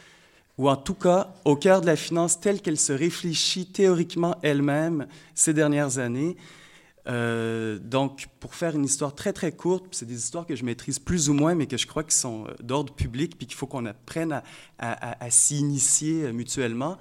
ou 0.57 0.69
en 0.69 0.75
tout 0.75 0.93
cas 0.93 1.33
au 1.45 1.55
cœur 1.55 1.81
de 1.81 1.85
la 1.85 1.95
finance 1.95 2.39
telle 2.39 2.61
qu'elle 2.61 2.79
se 2.79 2.93
réfléchit 2.93 3.65
théoriquement 3.65 4.37
elle-même 4.41 5.07
ces 5.33 5.53
dernières 5.53 5.97
années. 5.97 6.37
Euh, 7.07 7.79
donc, 7.79 8.27
pour 8.39 8.55
faire 8.55 8.75
une 8.75 8.85
histoire 8.85 9.13
très 9.13 9.33
très 9.33 9.51
courte, 9.51 9.87
c'est 9.91 10.05
des 10.05 10.15
histoires 10.15 10.45
que 10.45 10.55
je 10.55 10.63
maîtrise 10.63 10.99
plus 10.99 11.29
ou 11.29 11.33
moins, 11.33 11.53
mais 11.53 11.67
que 11.67 11.77
je 11.77 11.85
crois 11.85 12.03
qui 12.03 12.15
sont 12.15 12.45
euh, 12.45 12.53
d'ordre 12.61 12.93
public, 12.93 13.37
puis 13.37 13.45
qu'il 13.45 13.57
faut 13.57 13.67
qu'on 13.67 13.85
apprenne 13.85 14.41
à, 14.79 15.29
s'y 15.29 15.57
initier 15.57 16.23
euh, 16.23 16.31
mutuellement. 16.31 16.97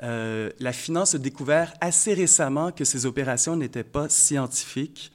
la 0.00 0.72
finance 0.72 1.14
a 1.14 1.18
découvert 1.18 1.74
assez 1.80 2.12
récemment 2.12 2.72
que 2.72 2.84
ces 2.84 3.06
opérations 3.06 3.56
n'étaient 3.56 3.84
pas 3.84 4.08
scientifiques 4.08 5.12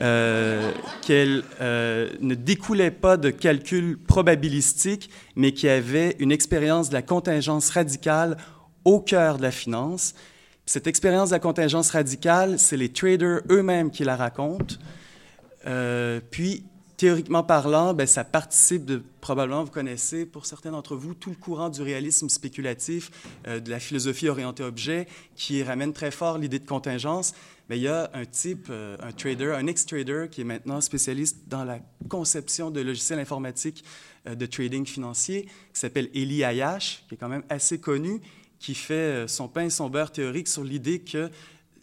euh, 0.00 0.70
qu'elle 1.02 1.42
euh, 1.60 2.08
ne 2.20 2.36
découlait 2.36 2.92
pas 2.92 3.16
de 3.16 3.30
calculs 3.30 3.98
probabilistiques, 3.98 5.10
mais 5.34 5.52
qui 5.52 5.68
avait 5.68 6.14
une 6.20 6.30
expérience 6.30 6.88
de 6.88 6.94
la 6.94 7.02
contingence 7.02 7.70
radicale 7.70 8.36
au 8.84 9.00
cœur 9.00 9.38
de 9.38 9.42
la 9.42 9.50
finance. 9.50 10.14
Cette 10.66 10.86
expérience 10.86 11.30
de 11.30 11.34
la 11.34 11.40
contingence 11.40 11.90
radicale, 11.90 12.60
c'est 12.60 12.76
les 12.76 12.92
traders 12.92 13.40
eux-mêmes 13.50 13.90
qui 13.90 14.04
la 14.04 14.14
racontent. 14.14 14.76
Euh, 15.66 16.20
puis, 16.30 16.64
théoriquement 16.96 17.42
parlant, 17.42 17.92
ben, 17.92 18.06
ça 18.06 18.22
participe 18.22 18.84
de, 18.84 19.02
probablement, 19.20 19.64
vous 19.64 19.72
connaissez, 19.72 20.26
pour 20.26 20.46
certains 20.46 20.70
d'entre 20.70 20.94
vous, 20.94 21.14
tout 21.14 21.30
le 21.30 21.36
courant 21.36 21.70
du 21.70 21.82
réalisme 21.82 22.28
spéculatif, 22.28 23.10
de 23.46 23.68
la 23.68 23.80
philosophie 23.80 24.28
orientée 24.28 24.62
objet, 24.62 25.08
qui 25.34 25.64
ramène 25.64 25.92
très 25.92 26.12
fort 26.12 26.38
l'idée 26.38 26.60
de 26.60 26.66
contingence 26.68 27.34
il 27.76 27.82
y 27.82 27.88
a 27.88 28.10
un 28.14 28.24
type, 28.24 28.68
euh, 28.70 28.96
un 29.00 29.12
trader, 29.12 29.52
un 29.54 29.66
ex-trader 29.66 30.28
qui 30.30 30.40
est 30.40 30.44
maintenant 30.44 30.80
spécialiste 30.80 31.48
dans 31.48 31.64
la 31.64 31.80
conception 32.08 32.70
de 32.70 32.80
logiciels 32.80 33.18
informatiques 33.18 33.84
euh, 34.26 34.34
de 34.34 34.46
trading 34.46 34.86
financier, 34.86 35.42
qui 35.44 35.80
s'appelle 35.80 36.08
Eli 36.14 36.44
Ayash, 36.44 37.04
qui 37.08 37.14
est 37.14 37.18
quand 37.18 37.28
même 37.28 37.44
assez 37.50 37.78
connu, 37.78 38.22
qui 38.58 38.74
fait 38.74 38.94
euh, 38.94 39.28
son 39.28 39.48
pain 39.48 39.66
et 39.66 39.70
son 39.70 39.90
beurre 39.90 40.12
théorique 40.12 40.48
sur 40.48 40.64
l'idée 40.64 41.00
que 41.00 41.30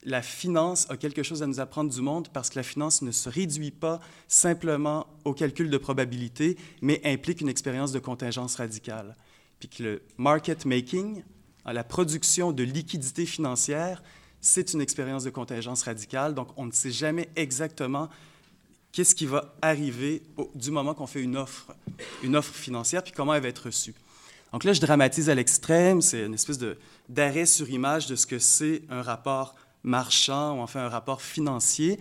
la 0.03 0.21
finance 0.21 0.89
a 0.89 0.97
quelque 0.97 1.23
chose 1.23 1.43
à 1.43 1.47
nous 1.47 1.59
apprendre 1.59 1.91
du 1.91 2.01
monde 2.01 2.29
parce 2.31 2.49
que 2.49 2.55
la 2.57 2.63
finance 2.63 3.01
ne 3.01 3.11
se 3.11 3.27
réduit 3.29 3.71
pas 3.71 3.99
simplement 4.27 5.07
au 5.23 5.33
calcul 5.33 5.69
de 5.69 5.77
probabilité, 5.77 6.57
mais 6.81 7.01
implique 7.03 7.41
une 7.41 7.49
expérience 7.49 7.91
de 7.91 7.99
contingence 7.99 8.55
radicale. 8.55 9.15
Puis 9.59 9.69
que 9.69 9.83
le 9.83 10.01
market 10.17 10.65
making, 10.65 11.23
la 11.65 11.83
production 11.83 12.51
de 12.51 12.63
liquidités 12.63 13.25
financières, 13.25 14.03
c'est 14.45 14.73
une 14.73 14.81
expérience 14.81 15.23
de 15.23 15.31
contingence 15.31 15.81
radicale, 15.81 16.35
donc 16.35 16.49
on 16.55 16.67
ne 16.67 16.71
sait 16.71 16.91
jamais 16.91 17.29
exactement 17.35 18.09
qu'est-ce 18.91 19.15
qui 19.15 19.25
va 19.25 19.55
arriver 19.59 20.21
du 20.53 20.69
moment 20.69 20.93
qu'on 20.93 21.07
fait 21.07 21.21
une 21.21 21.35
offre, 21.35 21.73
une 22.21 22.35
offre 22.35 22.53
financière, 22.53 23.03
puis 23.03 23.11
comment 23.11 23.33
elle 23.33 23.41
va 23.41 23.47
être 23.47 23.65
reçue. 23.65 23.95
Donc 24.53 24.63
là, 24.63 24.71
je 24.71 24.79
dramatise 24.79 25.31
à 25.31 25.35
l'extrême, 25.35 25.99
c'est 26.01 26.25
une 26.25 26.35
espèce 26.35 26.59
d'arrêt 27.09 27.47
sur 27.47 27.69
image 27.71 28.05
de 28.05 28.15
ce 28.15 28.27
que 28.27 28.37
c'est 28.37 28.83
un 28.89 29.01
rapport 29.01 29.55
marchand 29.83 30.59
ou 30.59 30.61
enfin 30.61 30.81
un 30.81 30.89
rapport 30.89 31.23
financier. 31.23 31.99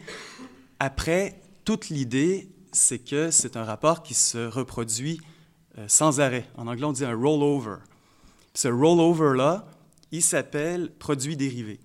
Après, 0.78 1.40
toute 1.64 1.88
l'idée, 1.88 2.48
c'est 2.72 2.98
que 2.98 3.30
c'est 3.30 3.56
un 3.56 3.64
rapport 3.64 4.02
qui 4.02 4.12
se 4.12 4.46
reproduit 4.46 5.18
euh, 5.78 5.86
sans 5.88 6.20
arrêt. 6.20 6.46
En 6.58 6.66
anglais, 6.66 6.84
on 6.84 6.92
dit 6.92 7.06
un 7.06 7.16
rollover. 7.16 7.76
Ce 8.52 8.68
rollover-là, 8.68 9.66
il 10.12 10.22
s'appelle 10.22 10.92
produit 10.98 11.36
dérivé. 11.36 11.80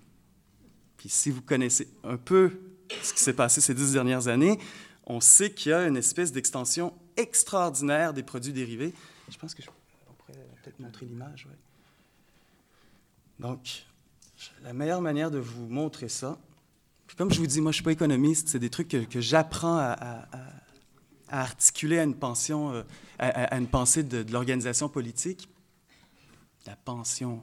Puis 1.00 1.08
si 1.08 1.30
vous 1.30 1.40
connaissez 1.40 1.88
un 2.04 2.18
peu 2.18 2.60
ce 3.02 3.14
qui 3.14 3.20
s'est 3.20 3.32
passé 3.32 3.62
ces 3.62 3.72
dix 3.72 3.94
dernières 3.94 4.28
années, 4.28 4.58
on 5.06 5.18
sait 5.22 5.50
qu'il 5.50 5.70
y 5.70 5.72
a 5.72 5.86
une 5.86 5.96
espèce 5.96 6.30
d'extension 6.30 6.92
extraordinaire 7.16 8.12
des 8.12 8.22
produits 8.22 8.52
dérivés. 8.52 8.92
Je 9.30 9.38
pense 9.38 9.54
que 9.54 9.62
je, 9.62 9.70
pourrait 10.18 10.38
peut-être 10.62 10.78
montrer 10.78 11.06
l'image. 11.06 11.48
Donc, 13.38 13.86
la 14.62 14.74
meilleure 14.74 15.00
manière 15.00 15.30
de 15.30 15.38
vous 15.38 15.68
montrer 15.68 16.10
ça, 16.10 16.38
puis 17.06 17.16
comme 17.16 17.32
je 17.32 17.40
vous 17.40 17.46
dis, 17.46 17.62
moi, 17.62 17.70
je 17.70 17.76
ne 17.76 17.76
suis 17.76 17.84
pas 17.84 17.92
économiste, 17.92 18.48
c'est 18.48 18.58
des 18.58 18.68
trucs 18.68 18.88
que, 18.88 19.20
j'apprends 19.22 19.78
à, 19.78 20.28
articuler 21.28 21.98
à 21.98 22.02
une, 22.02 22.14
pension, 22.14 22.74
euh, 22.74 22.82
à, 23.18 23.56
une 23.56 23.68
pensée 23.68 24.02
de, 24.02 24.22
de 24.22 24.32
l'organisation 24.34 24.90
politique. 24.90 25.48
La 26.66 26.76
pension. 26.76 27.42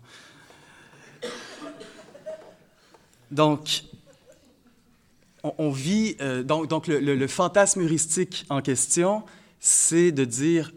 Donc, 3.32 3.84
on, 5.44 5.72
vit, 5.72 6.16
euh, 6.22 6.44
donc, 6.44 6.88
le, 6.88 7.28
fantasme 7.28 7.82
heuristique 7.82 8.46
en 8.50 8.62
question, 8.62 9.24
c'est 9.60 10.12
de 10.12 10.26
dire, 10.26 10.74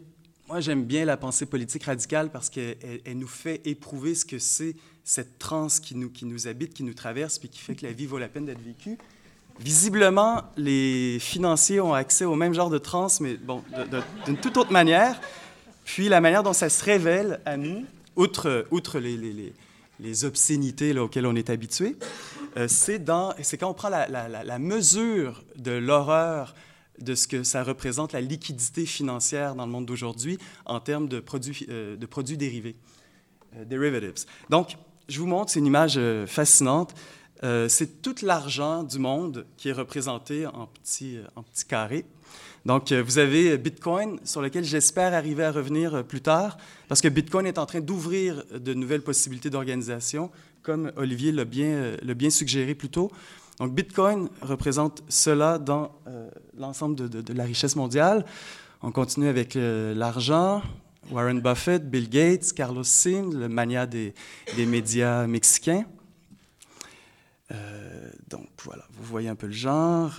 moi 0.49 0.61
j'aime 0.61 0.85
bien 0.85 1.05
la 1.05 1.17
pensée 1.17 1.47
politique 1.47 1.85
radicale 1.85 2.31
parce 2.31 2.51
qu'elle 2.51 2.81
nous 3.15 3.29
fait 3.29 3.61
éprouver 3.65 4.15
ce 4.15 4.25
que 4.25 4.39
c'est 4.39 4.77
cette 5.05 5.39
transe 5.39 5.81
qui 5.81 5.97
nous, 5.97 6.11
qui 6.11 6.25
nous 6.25 6.47
habite, 6.47 6.75
qui 6.75 6.85
nous 6.85 6.95
traverse, 6.95 7.39
puis 7.39 7.49
qui 7.49 7.59
fait 7.59 7.75
que 7.75 7.87
la 7.87 7.93
vie 7.93 8.07
vaut 8.07 8.19
la 8.19 8.29
peine 8.29 8.45
d'être 8.47 8.63
vécue. 8.63 8.99
Visiblement, 9.59 10.43
les 10.57 11.19
financiers 11.21 11.81
ont 11.81 11.93
accès 11.93 12.25
au 12.25 12.35
même 12.35 12.55
genre 12.55 12.71
de 12.71 12.79
transe, 12.79 13.21
mais 13.21 13.35
bon, 13.35 13.63
d'une 14.25 14.37
toute 14.37 14.57
autre 14.57 14.73
manière. 14.73 15.21
Puis 15.85 16.09
la 16.09 16.21
manière 16.21 16.43
dont 16.43 16.53
ça 16.53 16.69
se 16.69 16.85
révèle 16.85 17.41
à 17.45 17.57
nous, 17.57 17.85
outre, 18.17 18.67
outre 18.71 18.99
les, 19.01 20.25
obscénités 20.25 20.99
auxquelles 20.99 21.27
on 21.27 21.35
est 21.35 21.51
habitué, 21.51 21.97
euh, 22.57 22.69
c'est 22.69 22.99
quand 23.59 23.71
on 23.71 23.75
prend 23.75 23.89
la, 23.89 24.59
mesure 24.59 25.45
de 25.57 25.73
l'horreur 25.73 26.55
de 26.99 27.15
ce 27.15 27.27
que 27.27 27.43
ça 27.43 27.63
représente 27.63 28.13
la 28.13 28.21
liquidité 28.21 28.85
financière 28.85 29.55
dans 29.55 29.65
le 29.65 29.73
monde 29.73 29.87
d'aujourd'hui 29.87 30.39
en 30.67 30.81
termes 30.81 31.09
de 31.09 31.21
produits, 31.21 31.67
euh, 31.71 31.97
dérivés, 31.97 32.77
euh. 33.57 34.13
Donc, 34.51 34.77
je 35.09 35.19
vous 35.19 35.27
montre, 35.27 35.51
c'est 35.51 35.61
une 35.61 35.67
image 35.67 35.99
fascinante. 36.27 36.95
c'est 37.43 38.03
tout 38.03 38.15
l'argent 38.23 38.85
du 38.85 38.99
monde 38.99 39.47
qui 39.57 39.71
est 39.71 39.73
représenté 39.73 40.47
en 40.47 40.67
petits 40.67 41.19
carrés. 41.69 42.05
Donc, 42.67 42.93
vous 42.93 43.19
avez 43.19 43.57
Bitcoin, 43.57 44.19
sur 44.25 44.43
lequel 44.43 44.65
j'espère 44.65 45.15
arriver 45.15 45.45
à 45.45 45.53
revenir 45.53 46.05
plus 46.05 46.21
tard, 46.21 46.59
parce 46.89 47.01
que 47.01 47.09
Bitcoin 47.09 47.47
est 47.47 47.59
en 47.59 47.67
train 47.67 47.81
d'ouvrir 47.81 48.45
de 48.55 48.75
nouvelles 48.75 49.03
possibilités 49.03 49.49
d'organisation, 49.49 50.31
comme 50.63 50.93
Olivier 50.97 51.33
l'a 51.33 51.45
bien, 51.45 52.31
suggéré 52.31 52.75
plus 52.75 52.91
tôt. 52.91 53.11
Donc, 53.59 53.75
Bitcoin 53.75 54.29
représente 54.43 55.03
cela 55.09 55.59
dans 55.59 55.93
l'ensemble 56.59 57.09
de, 57.09 57.33
la 57.33 57.45
richesse 57.45 57.77
mondiale. 57.77 58.27
On 58.83 58.93
continue 58.93 59.29
avec 59.29 59.55
l'argent, 59.57 60.63
Warren 61.11 61.41
Buffett, 61.41 61.91
Bill 61.91 62.09
Gates, 62.09 62.53
Carlos 62.53 62.85
Slim, 62.85 63.39
le 63.39 63.49
mania 63.49 63.87
des, 63.87 64.15
médias 64.57 65.27
mexicains. 65.27 65.85
Euh, 67.51 68.11
donc 68.29 68.47
voilà, 68.63 68.85
vous 68.93 69.05
voyez 69.05 69.29
un 69.29 69.35
peu 69.35 69.47
le 69.47 69.53
genre. 69.53 70.15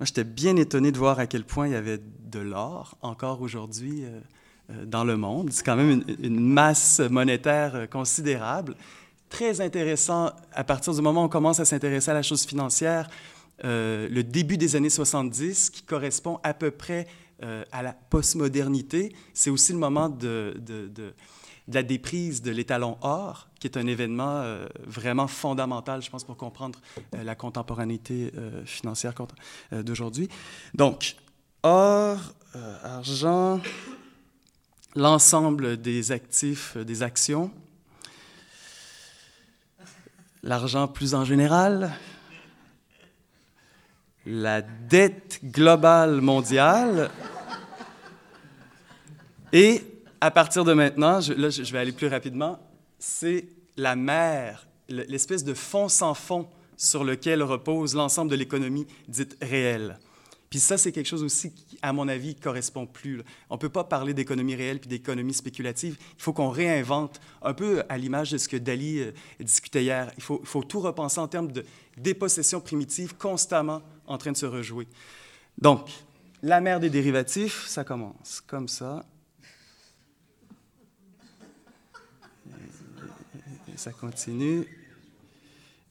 Euh, 0.00 0.04
moi, 0.04 0.06
j'étais 0.06 0.24
bien 0.24 0.56
étonné 0.56 0.92
de 0.92 0.98
voir 0.98 1.18
à 1.18 1.26
quel 1.26 1.44
point 1.44 1.68
il 1.68 1.72
y 1.72 1.76
avait 1.76 2.00
de 2.24 2.40
l'or 2.40 2.96
encore 3.02 3.42
aujourd'hui 3.42 4.04
euh, 4.04 4.84
dans 4.86 5.04
le 5.04 5.16
monde. 5.16 5.50
C'est 5.52 5.64
quand 5.64 5.76
même 5.76 6.02
une, 6.18 6.40
masse 6.40 7.00
monétaire 7.00 7.88
considérable. 7.90 8.76
Très 9.28 9.60
intéressant 9.60 10.30
à 10.52 10.64
partir 10.64 10.94
du 10.94 11.02
moment 11.02 11.22
où 11.22 11.26
on 11.26 11.28
commence 11.28 11.60
à 11.60 11.64
s'intéresser 11.64 12.10
à 12.10 12.14
la 12.14 12.22
chose 12.22 12.44
financière. 12.44 13.08
le 13.62 14.22
début 14.22 14.56
des 14.56 14.74
années 14.74 14.90
70, 14.90 15.70
qui 15.70 15.82
correspond 15.82 16.40
à 16.42 16.54
peu 16.54 16.70
près 16.70 17.06
euh, 17.42 17.64
à 17.72 17.82
la 17.82 17.94
postmodernité, 17.94 19.14
c'est 19.32 19.48
aussi 19.48 19.72
le 19.72 19.78
moment 19.78 20.10
de, 20.10 20.54
la 21.74 21.82
déprise 21.82 22.42
de 22.42 22.50
l'étalon 22.50 22.96
or, 23.00 23.48
qui 23.58 23.66
est 23.66 23.76
un 23.76 23.86
événement 23.86 24.40
euh, 24.40 24.66
vraiment 24.86 25.26
fondamental, 25.26 26.02
je 26.02 26.10
pense, 26.10 26.24
pour 26.24 26.36
comprendre 26.36 26.78
euh, 27.14 27.22
la 27.22 27.34
contemporanéité 27.34 28.32
financière 28.64 29.14
d'aujourd'hui. 29.72 30.28
Donc, 30.74 31.16
or, 31.62 32.18
argent, 32.82 33.60
l'ensemble 34.94 35.76
des 35.76 36.12
actifs, 36.12 36.76
des 36.76 37.02
actions, 37.02 37.50
l'argent 40.42 40.88
plus 40.88 41.14
en 41.14 41.24
général, 41.24 41.92
la 44.26 44.62
dette 44.62 45.40
globale 45.44 46.20
mondiale. 46.20 47.10
Et 49.52 49.82
à 50.20 50.30
partir 50.30 50.64
de 50.64 50.72
maintenant, 50.72 51.20
je, 51.20 51.32
là, 51.32 51.50
je 51.50 51.72
vais 51.72 51.78
aller 51.78 51.92
plus 51.92 52.08
rapidement, 52.08 52.58
c'est 52.98 53.48
la 53.76 53.96
mer, 53.96 54.66
l'espèce 54.88 55.44
de 55.44 55.54
fond 55.54 55.88
sans 55.88 56.14
fond 56.14 56.48
sur 56.76 57.04
lequel 57.04 57.42
repose 57.42 57.94
l'ensemble 57.94 58.30
de 58.30 58.36
l'économie 58.36 58.86
dite 59.08 59.36
réelle. 59.42 59.98
Puis 60.50 60.58
ça, 60.58 60.76
c'est 60.76 60.90
quelque 60.90 61.06
chose 61.06 61.22
aussi 61.22 61.52
qui, 61.52 61.78
à 61.80 61.92
mon 61.92 62.08
avis, 62.08 62.34
correspond 62.34 62.84
plus. 62.84 63.22
On 63.50 63.54
ne 63.54 63.60
peut 63.60 63.68
pas 63.68 63.84
parler 63.84 64.14
d'économie 64.14 64.56
réelle 64.56 64.80
puis 64.80 64.88
d'économie 64.88 65.32
spéculative. 65.32 65.96
Il 66.18 66.22
faut 66.22 66.32
qu'on 66.32 66.50
réinvente, 66.50 67.20
un 67.40 67.54
peu 67.54 67.84
à 67.88 67.96
l'image 67.96 68.32
de 68.32 68.38
ce 68.38 68.48
que 68.48 68.56
Dali 68.56 68.98
euh, 68.98 69.12
discutait 69.38 69.84
hier. 69.84 70.10
Il 70.16 70.22
faut, 70.24 70.40
faut, 70.42 70.64
tout 70.64 70.80
repenser 70.80 71.20
en 71.20 71.28
termes 71.28 71.52
de 71.52 71.64
dépossession 71.96 72.60
primitive 72.60 73.14
constamment 73.16 73.80
en 74.08 74.18
train 74.18 74.32
de 74.32 74.36
se 74.36 74.46
rejouer. 74.46 74.88
Donc, 75.56 75.88
la 76.42 76.60
mer 76.60 76.80
des 76.80 76.90
dérivatifs, 76.90 77.66
ça 77.68 77.84
commence 77.84 78.42
comme 78.44 78.66
ça. 78.66 79.04
Ça 83.80 83.92
continue. 83.92 84.66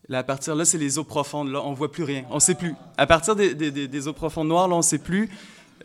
Là, 0.10 0.20
à 0.20 0.24
partir 0.24 0.56
là, 0.56 0.64
c'est 0.64 0.78
les 0.78 1.00
eaux 1.00 1.04
profondes. 1.04 1.52
Là, 1.52 1.64
on 1.64 1.74
voit 1.74 1.92
plus 1.92 2.04
rien. 2.04 2.24
On 2.30 2.40
sait 2.40 2.54
plus. 2.54 2.76
À 2.98 3.08
partir 3.08 3.36
des, 3.36 4.08
eaux 4.08 4.14
profondes 4.14 4.48
noires, 4.48 4.68
là, 4.68 4.76
on 4.76 4.84
sait 4.84 5.00
plus. 5.00 5.28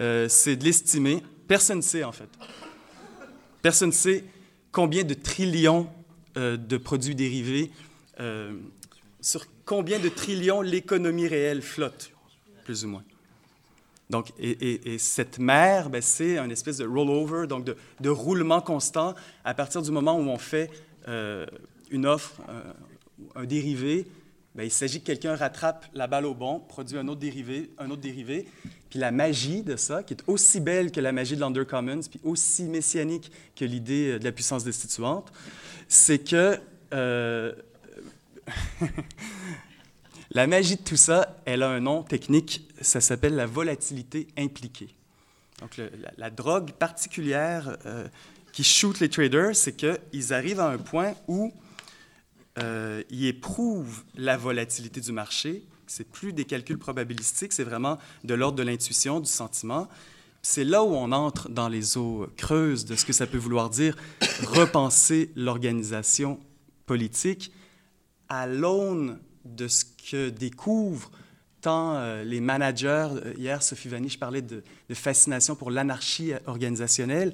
Euh, 0.02 0.28
c'est 0.28 0.56
de 0.56 0.64
l'estimer. 0.64 1.22
Personne 1.48 1.78
ne 1.78 1.82
sait, 1.82 2.04
en 2.04 2.12
fait. 2.12 2.28
Personne 3.62 3.88
ne 3.88 3.94
sait 3.94 4.24
combien 4.70 5.02
de 5.02 5.14
trillions 5.14 5.88
euh, 6.36 6.58
de 6.58 6.76
produits 6.76 7.14
dérivés, 7.14 7.70
euh, 8.20 8.52
sur 9.22 9.46
combien 9.64 9.98
de 9.98 10.10
trillions 10.10 10.60
l'économie 10.60 11.26
réelle 11.26 11.62
flotte 11.62 12.10
plus 12.64 12.84
ou 12.84 12.88
moins. 12.88 13.04
Donc, 14.10 14.32
et, 14.38 14.98
cette 14.98 15.38
mer, 15.38 15.88
ben, 15.88 16.02
c'est 16.02 16.36
un 16.36 16.50
espèce 16.50 16.78
de 16.78 16.86
rollover, 16.86 17.46
donc 17.46 17.64
de, 17.64 18.08
roulement 18.10 18.60
constant 18.60 19.14
à 19.44 19.54
partir 19.54 19.80
du 19.80 19.90
moment 19.90 20.18
où 20.18 20.28
on 20.28 20.38
fait 20.38 20.70
une 21.94 22.06
offre, 22.06 22.40
un, 23.34 23.44
dérivé. 23.44 24.06
Ben, 24.54 24.64
il 24.64 24.70
s'agit 24.70 25.00
que 25.00 25.06
quelqu'un 25.06 25.34
rattrape 25.34 25.86
la 25.94 26.06
balle 26.06 26.26
au 26.26 26.34
bon, 26.34 26.60
produit 26.60 26.98
un 26.98 27.08
autre 27.08 27.20
dérivé, 27.20 27.70
un 27.78 27.90
autre 27.90 28.02
dérivé. 28.02 28.46
Puis 28.90 28.98
la 28.98 29.10
magie 29.10 29.62
de 29.62 29.76
ça, 29.76 30.02
qui 30.02 30.14
est 30.14 30.22
aussi 30.26 30.60
belle 30.60 30.92
que 30.92 31.00
la 31.00 31.12
magie 31.12 31.34
de 31.34 31.40
l'Undercommons, 31.40 32.00
puis 32.08 32.20
aussi 32.22 32.64
messianique 32.64 33.32
que 33.56 33.64
l'idée 33.64 34.18
de 34.18 34.24
la 34.24 34.32
puissance 34.32 34.64
destituante, 34.64 35.32
c'est 35.88 36.18
que 36.18 36.58
euh, 36.92 37.52
La 40.34 40.48
magie 40.48 40.74
de 40.74 40.82
tout 40.82 40.96
ça, 40.96 41.36
elle 41.44 41.62
a 41.62 41.68
un 41.68 41.78
nom 41.78 42.02
technique, 42.02 42.68
ça 42.80 43.00
s'appelle 43.00 43.36
la 43.36 43.46
volatilité 43.46 44.26
impliquée. 44.36 44.88
Donc, 45.60 45.80
la, 46.16 46.30
drogue 46.30 46.72
particulière 46.72 47.76
euh, 47.86 48.08
qui 48.52 48.64
shoot 48.64 48.98
les 48.98 49.08
traders, 49.08 49.54
c'est 49.54 49.74
qu'ils 49.76 50.32
arrivent 50.32 50.58
à 50.58 50.68
un 50.68 50.78
point 50.78 51.14
où 51.28 51.52
euh, 52.58 53.02
ils 53.10 53.26
éprouvent 53.26 54.04
la 54.16 54.36
volatilité 54.36 55.00
du 55.00 55.12
marché. 55.12 55.64
C'est 55.86 56.08
plus 56.08 56.32
des 56.32 56.44
calculs 56.44 56.78
probabilistiques, 56.78 57.52
c'est 57.52 57.64
vraiment 57.64 57.98
de 58.24 58.34
l'ordre 58.34 58.56
de 58.56 58.62
l'intuition, 58.62 59.20
du 59.20 59.30
sentiment. 59.30 59.88
C'est 60.42 60.64
là 60.64 60.82
où 60.82 60.94
on 60.94 61.12
entre 61.12 61.48
dans 61.48 61.68
les 61.68 61.96
eaux 61.96 62.26
creuses 62.36 62.84
de 62.84 62.96
ce 62.96 63.04
que 63.04 63.12
ça 63.12 63.26
peut 63.26 63.38
vouloir 63.38 63.70
dire 63.70 63.96
repenser 64.42 65.30
l'organisation 65.36 66.38
politique 66.86 67.52
à 68.28 68.46
l'aune 68.46 69.18
de 69.44 69.68
ce 69.68 69.84
que 70.10 70.30
découvrent 70.30 71.10
euh, 71.72 72.24
les 72.24 72.40
managers, 72.40 73.08
euh, 73.12 73.34
hier 73.36 73.62
Sophie 73.62 73.88
Vanish 73.88 74.18
parlait 74.18 74.42
de, 74.42 74.62
de 74.88 74.94
fascination 74.94 75.54
pour 75.56 75.70
l'anarchie 75.70 76.32
organisationnelle 76.46 77.32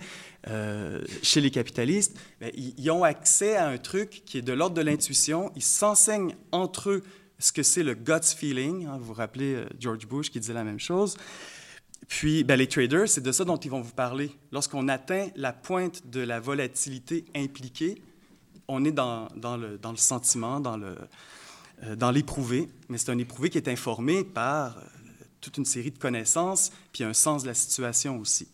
euh, 0.49 1.03
chez 1.23 1.40
les 1.40 1.51
capitalistes, 1.51 2.19
ben, 2.40 2.51
ils, 2.55 2.90
ont 2.90 3.05
accès 3.05 3.57
à 3.57 3.69
un 3.69 3.79
truc 3.79 4.23
qui 4.25 4.38
est 4.38 4.43
de 4.43 4.53
l'ordre 4.53 4.77
de 4.77 4.83
l'intuition, 4.83 5.53
ils 5.57 5.62
s'enseignent 5.62 6.35
entre 6.53 6.90
eux 6.90 7.03
ce 7.38 7.53
que 7.53 7.62
c'est 7.62 7.83
le 7.83 7.95
gut 7.95 8.23
feeling, 8.23 8.87
hein, 8.87 8.99
vous 8.99 9.07
vous 9.07 9.14
rappelez 9.14 9.64
George 9.79 10.07
Bush 10.07 10.31
qui 10.31 10.40
disait 10.40 10.53
la 10.53 10.64
même 10.64 10.81
chose, 10.81 11.16
puis 12.09 12.45
ben, 12.45 12.57
les 12.57 12.66
traders, 12.66 13.09
c'est 13.09 13.21
de 13.21 13.33
ça 13.33 13.45
dont 13.45 13.57
ils 13.57 13.71
vont 13.71 13.81
vous 13.81 13.93
parler. 13.93 14.31
Lorsqu'on 14.53 14.88
atteint 14.88 15.29
la 15.37 15.53
pointe 15.53 16.07
de 16.09 16.21
la 16.21 16.40
volatilité 16.40 17.25
impliquée, 17.35 18.03
on 18.69 18.85
est 18.85 18.93
dans, 18.93 19.29
le, 19.35 19.79
sentiment, 19.97 20.61
dans 20.61 20.77
le, 20.77 20.97
dans 21.97 22.11
l'éprouvé, 22.11 22.69
mais 22.88 22.99
c'est 22.99 23.11
un 23.11 23.19
éprouvé 23.19 23.51
qui 23.51 23.59
est 23.59 23.69
informé 23.69 24.25
par 24.25 24.77
euh, 24.77 24.81
toute 25.40 25.57
une 25.57 25.64
série 25.64 25.90
de 25.90 25.99
connaissances, 25.99 26.73
puis 26.93 27.05
un 27.05 27.14
sens 27.14 27.43
de 27.43 27.49
la 27.49 27.55
situation 27.55 28.19
aussi. 28.19 28.49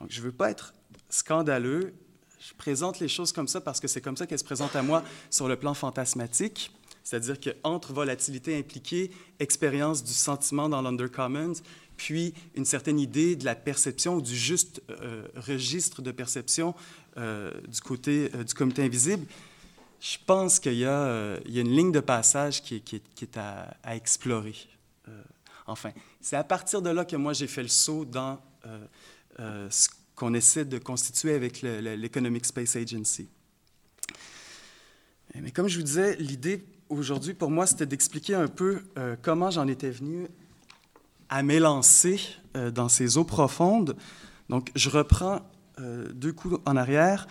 Donc, 0.00 0.10
je 0.10 0.20
ne 0.20 0.26
veux 0.26 0.32
pas 0.32 0.50
être 0.50 0.74
scandaleux. 1.10 1.94
Je 2.38 2.54
présente 2.54 3.00
les 3.00 3.08
choses 3.08 3.32
comme 3.32 3.48
ça 3.48 3.60
parce 3.60 3.80
que 3.80 3.88
c'est 3.88 4.00
comme 4.00 4.16
ça 4.16 4.26
qu'elles 4.26 4.38
se 4.38 4.44
présentent 4.44 4.76
à 4.76 4.82
moi 4.82 5.02
sur 5.30 5.48
le 5.48 5.56
plan 5.56 5.74
fantasmatique, 5.74 6.70
c'est-à-dire 7.02 7.40
qu'entre 7.40 7.92
volatilité 7.92 8.56
impliquée, 8.56 9.10
expérience 9.40 10.04
du 10.04 10.12
sentiment 10.12 10.68
dans 10.68 10.82
l'undercommons, 10.82 11.54
puis 11.96 12.34
une 12.54 12.64
certaine 12.64 13.00
idée 13.00 13.34
de 13.34 13.44
la 13.44 13.56
perception 13.56 14.20
du 14.20 14.36
juste 14.36 14.82
euh, 14.90 15.26
registre 15.34 16.02
de 16.02 16.12
perception 16.12 16.74
du 17.16 17.80
côté 17.80 18.28
du 18.28 18.52
comité 18.52 18.84
invisible, 18.84 19.26
je 20.00 20.18
pense 20.24 20.60
qu'il 20.60 20.74
y, 20.74 20.84
euh, 20.84 21.38
y, 21.46 21.58
a 21.58 21.62
une 21.62 21.74
ligne 21.74 21.92
de 21.92 22.00
passage 22.00 22.62
qui, 22.62 22.80
qui, 22.80 22.96
est 22.96 23.36
à, 23.36 23.76
explorer. 23.94 24.54
Euh, 25.08 25.22
enfin, 25.66 25.90
c'est 26.20 26.36
à 26.36 26.44
partir 26.44 26.82
de 26.82 26.90
là 26.90 27.04
que 27.04 27.16
moi 27.16 27.32
j'ai 27.32 27.46
fait 27.46 27.62
le 27.62 27.68
saut 27.68 28.04
dans 28.04 28.38
euh, 29.40 29.68
ce 29.70 29.88
qu'on 30.14 30.34
essaie 30.34 30.64
de 30.64 30.78
constituer 30.78 31.34
avec 31.34 31.62
l'Economic 31.62 32.46
Space 32.46 32.76
Agency. 32.76 33.28
Mais 35.34 35.50
comme 35.50 35.68
je 35.68 35.76
vous 35.76 35.84
disais, 35.84 36.16
l'idée 36.16 36.64
aujourd'hui 36.88 37.34
pour 37.34 37.50
moi, 37.50 37.66
c'était 37.66 37.84
d'expliquer 37.84 38.34
un 38.34 38.48
peu 38.48 38.82
comment 39.20 39.50
j'en 39.50 39.68
étais 39.68 39.90
venu 39.90 40.26
à 41.28 41.42
m'élancer 41.42 42.18
dans 42.72 42.88
ces 42.88 43.18
eaux 43.18 43.24
profondes. 43.24 43.94
Donc, 44.48 44.70
je 44.74 44.88
reprends 44.88 45.42
deux 45.78 46.32
coups 46.32 46.58
en 46.64 46.76
arrière 46.76 47.28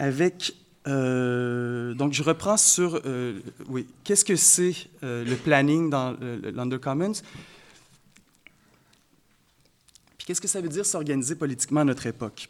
avec 0.00 0.56
euh, 0.90 1.94
donc, 1.94 2.12
je 2.12 2.22
reprends 2.22 2.56
sur, 2.56 3.00
euh, 3.04 3.40
oui, 3.68 3.86
qu'est-ce 4.04 4.24
que 4.24 4.36
c'est 4.36 4.74
euh, 5.02 5.24
le 5.24 5.36
planning 5.36 5.88
dans 5.88 6.16
l'Undercommons? 6.20 7.12
Puis 10.18 10.26
qu'est-ce 10.26 10.40
que 10.40 10.48
ça 10.48 10.60
veut 10.60 10.68
dire 10.68 10.84
s'organiser 10.84 11.36
politiquement 11.36 11.80
à 11.80 11.84
notre 11.84 12.06
époque? 12.06 12.48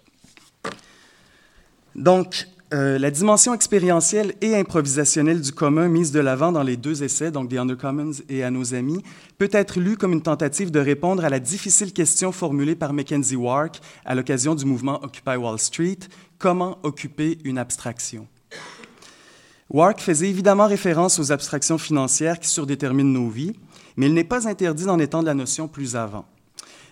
Donc, 1.94 2.46
euh, 2.72 2.98
la 2.98 3.10
dimension 3.10 3.52
expérientielle 3.52 4.34
et 4.40 4.56
improvisationnelle 4.56 5.40
du 5.40 5.50
commun 5.50 5.88
mise 5.88 6.12
de 6.12 6.20
l'avant 6.20 6.52
dans 6.52 6.62
les 6.62 6.76
deux 6.76 7.02
essais, 7.02 7.32
donc 7.32 7.48
des 7.48 7.58
Undercommons 7.58 8.12
et 8.28 8.44
à 8.44 8.50
nos 8.50 8.74
amis, 8.74 9.02
peut 9.38 9.48
être 9.52 9.80
lue 9.80 9.96
comme 9.96 10.12
une 10.12 10.22
tentative 10.22 10.70
de 10.70 10.78
répondre 10.78 11.24
à 11.24 11.30
la 11.30 11.40
difficile 11.40 11.92
question 11.92 12.30
formulée 12.30 12.76
par 12.76 12.92
Mackenzie 12.92 13.34
Wark 13.34 13.80
à 14.04 14.14
l'occasion 14.14 14.54
du 14.54 14.66
mouvement 14.66 15.02
Occupy 15.02 15.36
Wall 15.36 15.58
Street 15.58 15.98
comment 16.38 16.78
occuper 16.82 17.38
une 17.44 17.58
abstraction? 17.58 18.26
Wark 19.68 20.00
faisait 20.00 20.28
évidemment 20.28 20.66
référence 20.66 21.18
aux 21.18 21.30
abstractions 21.30 21.78
financières 21.78 22.40
qui 22.40 22.48
surdéterminent 22.48 23.20
nos 23.20 23.28
vies, 23.28 23.52
mais 23.96 24.06
il 24.06 24.14
n'est 24.14 24.24
pas 24.24 24.48
interdit 24.48 24.84
d'en 24.84 24.98
étendre 24.98 25.26
la 25.26 25.34
notion 25.34 25.68
plus 25.68 25.94
avant. 25.94 26.24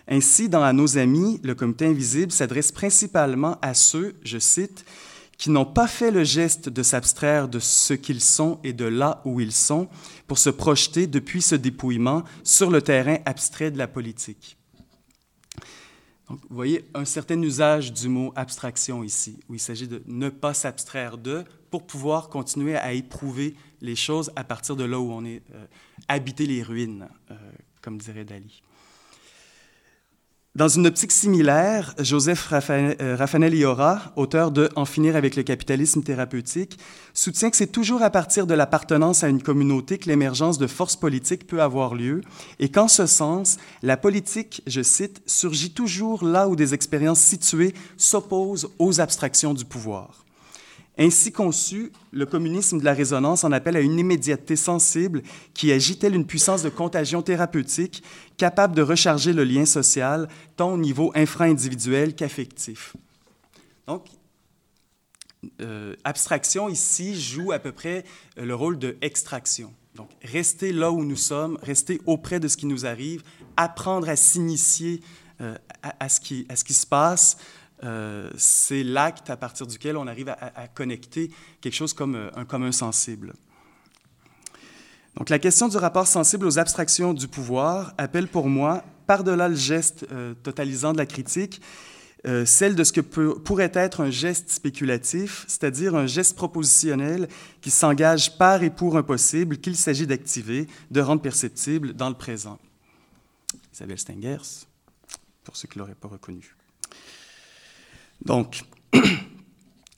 Ainsi, 0.09 0.49
dans 0.49 0.63
À 0.63 0.73
nos 0.73 0.97
amis, 0.97 1.41
le 1.43 1.55
comité 1.55 1.87
invisible 1.87 2.33
s'adresse 2.33 2.73
principalement 2.73 3.59
à 3.63 3.75
ceux, 3.75 4.15
je 4.23 4.39
cite, 4.39 4.85
qui 5.39 5.51
n'ont 5.51 5.65
pas 5.65 5.87
fait 5.87 6.11
le 6.11 6.25
geste 6.25 6.69
de 6.69 6.83
s'abstraire 6.83 7.49
de 7.49 7.61
ce 7.61 7.95
qu'ils 7.95 8.21
sont 8.21 8.59
et 8.65 8.73
de 8.73 8.85
là 8.85 9.23
où 9.25 9.41
ils 9.41 9.53
sont 9.53 9.89
pour 10.27 10.37
se 10.37 10.51
projeter 10.51 11.07
depuis 11.07 11.41
ce 11.41 11.55
dépouillement 11.55 12.25
sur 12.43 12.71
le 12.71 12.83
terrain 12.83 13.19
abstrait 13.25 13.71
de 13.71 13.79
la 13.79 13.87
politique. 13.87 14.57
Vous 16.29 16.39
voyez 16.51 16.85
un 16.93 17.07
certain 17.07 17.41
usage 17.41 17.93
du 17.93 18.09
mot 18.09 18.33
abstraction 18.37 19.03
ici, 19.03 19.41
où 19.49 19.55
il 19.55 19.61
s'agit 19.61 19.89
de 19.89 20.03
ne 20.07 20.29
pas 20.29 20.53
s'abstraire 20.53 21.17
de 21.17 21.45
pour 21.71 21.87
pouvoir 21.87 22.29
continuer 22.29 22.77
à 22.77 22.93
éprouver 22.93 23.55
les 23.81 23.97
choses 23.97 24.31
à 24.37 24.45
partir 24.45 24.77
de 24.77 24.85
là 24.85 24.99
où 24.99 25.11
on 25.11 25.25
est, 25.25 25.43
euh, 25.55 26.35
les 26.39 26.63
ruines, 26.63 27.09
euh, 27.31 27.35
comme 27.81 27.97
dirait 27.97 28.25
Dali. 28.25 28.63
Dans 30.59 30.67
une 30.67 30.89
optique 30.89 31.13
similaire, 31.13 31.95
Joseph 32.01 32.53
euh, 32.53 33.15
Raffanelli 33.17 33.59
Iora, 33.59 34.13
auteur 34.17 34.51
de 34.51 34.69
En 34.75 34.87
finir 34.87 35.15
avec 35.15 35.37
le 35.37 35.45
capitalisme 35.45 36.03
thérapeutique, 36.03 36.81
soutient 37.15 37.51
que 37.51 37.57
c'est 37.57 37.69
toujours 37.69 38.03
à 38.03 38.11
partir 38.11 38.45
de 38.45 38.55
l'appartenance 38.55 39.23
à 39.23 39.29
une 39.29 39.41
communauté 39.41 39.99
que 39.99 40.09
l'émergence 40.09 40.59
de 40.59 40.67
forces 40.67 40.97
politiques 40.97 41.47
peut 41.47 41.63
avoir 41.63 41.95
lieu 41.95 42.23
et 42.59 42.71
qu'en 42.71 42.89
ce 42.89 43.07
sens, 43.07 43.59
la 43.85 43.97
politique, 43.97 44.63
je 44.67 44.83
cite, 44.83 45.23
surgit 45.27 45.71
toujours 45.71 46.25
là 46.25 46.49
où 46.49 46.57
des 46.57 46.75
expériences 46.75 47.21
situées 47.21 47.73
s'opposent 47.97 48.69
aux 48.81 49.01
abstractions 49.01 49.55
du 49.55 49.65
pouvoir. 49.65 50.25
Ainsi 50.99 51.31
conçu, 51.31 51.93
le 52.11 52.27
communisme 52.27 52.81
de 52.81 52.85
la 52.85 52.93
résonance 52.93 53.45
en 53.45 53.53
appelle 53.53 53.77
à 53.77 53.81
une 53.81 53.99
immédiateté 53.99 54.57
sensible 54.57 55.23
qui 55.55 55.71
agit 55.71 55.97
telle 55.97 56.17
une 56.17 56.27
puissance 56.27 56.63
de 56.63 56.69
contagion 56.69 57.23
thérapeutique 57.23 58.03
capable 58.37 58.75
de 58.75 58.83
recharger 58.83 59.33
le 59.33 59.45
lien 59.45 59.65
social 59.65 60.29
tant 60.57 60.73
au 60.73 60.79
niveau 60.79 61.13
infra-individuel 61.15 62.17
qu'affectif. 62.17 62.97
Donc, 63.87 64.07
euh, 65.61 65.95
abstraction 66.03 66.69
ici 66.69 67.19
joue 67.21 67.53
à 67.53 67.61
peu 67.61 67.71
près 67.71 68.05
euh, 68.39 68.45
le 68.45 68.55
rôle 68.57 68.77
de 68.77 68.97
extraction. 69.01 69.73
Donc, 69.95 70.11
rester 70.23 70.73
là 70.73 70.91
où 70.91 71.05
nous 71.05 71.17
sommes, 71.17 71.59
rester 71.63 72.01
auprès 72.07 72.41
de 72.41 72.49
ce 72.49 72.57
qui 72.57 72.67
nous 72.67 72.87
arrive, 72.87 73.23
apprendre 73.57 74.09
à 74.09 74.17
s'initier 74.17 75.01
euh, 75.41 75.57
à, 76.01 76.09
ce 76.09 76.19
qui, 76.19 76.45
à 76.49 76.57
ce 76.57 76.65
qui 76.65 76.75
se 76.75 76.87
passe, 76.87 77.37
euh, 77.85 78.31
c'est 78.37 78.83
l'acte 78.83 79.31
à 79.31 79.37
partir 79.37 79.67
duquel 79.67 79.97
on 79.97 80.07
arrive 80.07 80.29
à, 80.29 80.67
connecter 80.69 81.31
quelque 81.61 81.75
chose 81.75 81.93
comme 81.93 82.17
euh, 82.17 82.31
un 82.35 82.45
commun 82.45 82.73
sensible. 82.73 83.35
Donc 85.17 85.31
la 85.31 85.39
question 85.39 85.69
du 85.69 85.77
rapport 85.77 86.07
sensible 86.07 86.47
aux 86.47 86.59
abstractions 86.59 87.13
du 87.13 87.29
pouvoir 87.29 87.95
appelle 87.99 88.29
pour 88.29 88.49
moi, 88.49 88.85
par-delà 89.07 89.49
le 89.49 89.55
geste 89.55 90.07
euh, 90.13 90.35
totalisant 90.43 90.93
de 90.93 90.99
la 90.99 91.07
critique, 91.07 91.61
celle 92.45 92.75
de 92.75 92.83
ce 92.83 92.93
que 92.93 93.01
pourrait 93.01 93.71
être 93.75 94.03
un 94.03 94.11
geste 94.11 94.51
spéculatif, 94.51 95.45
c'est-à-dire 95.47 95.95
un 95.95 96.07
geste 96.07 96.37
propositionnel 96.37 97.29
qui 97.61 97.71
s'engage 97.71 98.37
par 98.37 98.65
et 98.65 98.71
pour 98.71 98.99
un 98.99 99.05
possible 99.05 99.57
qu'il 99.57 99.77
s'agit 99.77 100.07
d'activer, 100.07 100.67
de 100.91 101.01
rendre 101.01 101.23
perceptible 101.23 101.95
dans 101.95 102.09
le 102.09 102.17
présent. 102.17 102.59
Isabelle 103.73 103.99
Stengers, 103.99 104.67
pour 105.45 105.57
ceux 105.57 105.69
qui 105.69 105.79
ne 105.79 105.85
l'auraient 105.85 105.95
pas 105.95 106.09
reconnu. 106.09 106.58
Donc, 108.25 108.63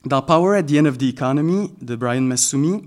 dans 0.05 0.23
Power 0.23 0.59
at 0.59 0.65
the 0.65 0.73
End 0.73 0.87
of 0.87 0.99
the 0.99 1.05
Economy 1.05 1.73
de 1.81 1.97
Brian 1.97 2.23
Massumi, 2.23 2.83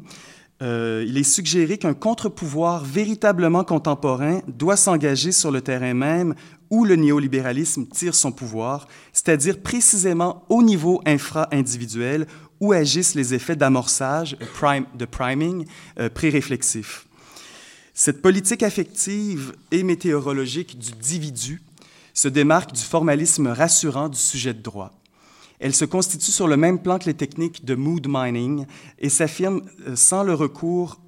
euh, 0.61 1.03
il 1.07 1.17
est 1.17 1.23
suggéré 1.23 1.77
qu'un 1.77 1.93
contre-pouvoir 1.93 2.85
véritablement 2.85 3.63
contemporain 3.63 4.39
doit 4.47 4.77
s'engager 4.77 5.31
sur 5.31 5.51
le 5.51 5.61
terrain 5.61 5.93
même 5.93 6.35
où 6.69 6.85
le 6.85 6.95
néolibéralisme 6.95 7.85
tire 7.85 8.15
son 8.15 8.31
pouvoir, 8.31 8.87
c'est-à-dire 9.11 9.61
précisément 9.61 10.43
au 10.49 10.63
niveau 10.63 11.01
infra-individuel 11.05 12.27
où 12.59 12.71
agissent 12.71 13.15
les 13.15 13.33
effets 13.33 13.55
d'amorçage, 13.57 14.37
de 14.95 15.05
priming, 15.05 15.65
euh, 15.99 16.09
pré-réflexif. 16.09 17.07
Cette 17.93 18.21
politique 18.21 18.63
affective 18.63 19.53
et 19.71 19.83
météorologique 19.83 20.79
du 20.79 20.93
dividu 20.93 21.61
se 22.13 22.27
démarque 22.27 22.71
du 22.71 22.81
formalisme 22.81 23.47
rassurant 23.47 24.07
du 24.07 24.17
sujet 24.17 24.53
de 24.53 24.61
droit. 24.61 25.02
Elle 25.59 25.73
se 25.73 25.85
constitue 25.85 26.31
sur 26.31 26.47
le 26.47 26.57
même 26.57 26.79
plan 26.79 26.99
que 26.99 27.05
les 27.05 27.13
techniques 27.13 27.65
de 27.65 27.75
mood 27.75 28.05
mining 28.07 28.65
et 28.99 29.09
s'affirme 29.09 29.61
euh, 29.87 29.95
sans 29.95 30.23
le 30.23 30.33
recours 30.33 30.99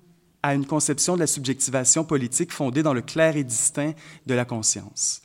à 0.44 0.54
une 0.54 0.66
conception 0.66 1.16
de 1.16 1.20
la 1.20 1.28
subjectivation 1.28 2.04
politique 2.04 2.52
fondée 2.52 2.84
dans 2.84 2.94
le 2.94 3.02
clair 3.02 3.36
et 3.36 3.44
distinct 3.44 3.94
de 4.28 4.34
la 4.34 4.46
conscience. 4.46 5.22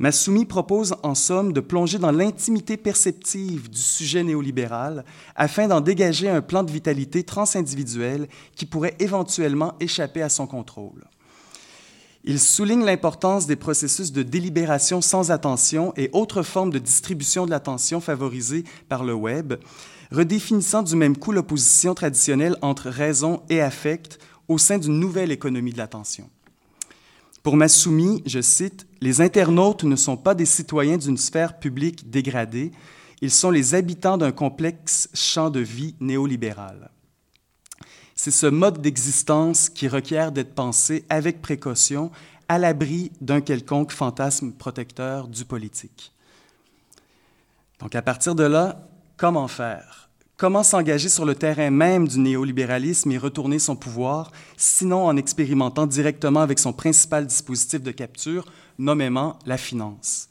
Massoumi 0.00 0.46
propose 0.46 0.94
en 1.02 1.14
somme 1.14 1.52
de 1.52 1.60
plonger 1.60 1.98
dans 1.98 2.12
l'intimité 2.12 2.76
perceptive 2.76 3.68
du 3.68 3.80
sujet 3.80 4.22
néolibéral 4.22 5.04
afin 5.34 5.66
d'en 5.66 5.80
dégager 5.80 6.28
un 6.28 6.40
plan 6.40 6.62
de 6.62 6.70
vitalité 6.70 7.24
transindividuelle 7.24 8.28
qui 8.54 8.64
pourrait 8.64 8.96
éventuellement 9.00 9.74
échapper 9.80 10.22
à 10.22 10.28
son 10.28 10.46
contrôle. 10.46 11.04
Il 12.30 12.38
souligne 12.38 12.84
l'importance 12.84 13.46
des 13.46 13.56
processus 13.56 14.12
de 14.12 14.22
délibération 14.22 15.00
sans 15.00 15.30
attention 15.30 15.94
et 15.96 16.10
autres 16.12 16.42
formes 16.42 16.70
de 16.70 16.78
distribution 16.78 17.46
de 17.46 17.50
l'attention 17.50 18.02
favorisées 18.02 18.64
par 18.90 19.02
le 19.02 19.14
Web, 19.14 19.54
redéfinissant 20.12 20.82
du 20.82 20.94
même 20.94 21.16
coup 21.16 21.32
l'opposition 21.32 21.94
traditionnelle 21.94 22.58
entre 22.60 22.90
raison 22.90 23.40
et 23.48 23.62
affect 23.62 24.18
au 24.46 24.58
sein 24.58 24.76
d'une 24.76 25.00
nouvelle 25.00 25.32
économie 25.32 25.72
de 25.72 25.78
l'attention. 25.78 26.28
Pour 27.42 27.56
Massoumi, 27.56 28.22
je 28.26 28.42
cite, 28.42 28.86
Les 29.00 29.22
internautes 29.22 29.84
ne 29.84 29.96
sont 29.96 30.18
pas 30.18 30.34
des 30.34 30.44
citoyens 30.44 30.98
d'une 30.98 31.16
sphère 31.16 31.58
publique 31.58 32.10
dégradée, 32.10 32.72
ils 33.22 33.30
sont 33.30 33.50
les 33.50 33.74
habitants 33.74 34.18
d'un 34.18 34.32
complexe 34.32 35.08
champ 35.14 35.48
de 35.48 35.60
vie 35.60 35.94
néolibéral. 35.98 36.90
C'est 38.20 38.32
ce 38.32 38.46
mode 38.46 38.82
d'existence 38.82 39.68
qui 39.68 39.86
requiert 39.86 40.32
d'être 40.32 40.52
pensé 40.52 41.04
avec 41.08 41.40
précaution, 41.40 42.10
à 42.48 42.58
l'abri 42.58 43.12
d'un 43.20 43.40
quelconque 43.40 43.92
fantasme 43.92 44.50
protecteur 44.50 45.28
du 45.28 45.44
politique. 45.44 46.12
Donc 47.78 47.94
à 47.94 48.02
partir 48.02 48.34
de 48.34 48.42
là, 48.42 48.88
comment 49.16 49.46
faire? 49.46 50.10
Comment 50.36 50.64
s'engager 50.64 51.08
sur 51.08 51.24
le 51.24 51.36
terrain 51.36 51.70
même 51.70 52.08
du 52.08 52.18
néolibéralisme 52.18 53.12
et 53.12 53.18
retourner 53.18 53.60
son 53.60 53.76
pouvoir, 53.76 54.32
sinon 54.56 55.06
en 55.06 55.16
expérimentant 55.16 55.86
directement 55.86 56.40
avec 56.40 56.58
son 56.58 56.72
principal 56.72 57.24
dispositif 57.24 57.82
de 57.82 57.92
capture, 57.92 58.46
nommément 58.78 59.38
la 59.46 59.56
finance? 59.56 60.28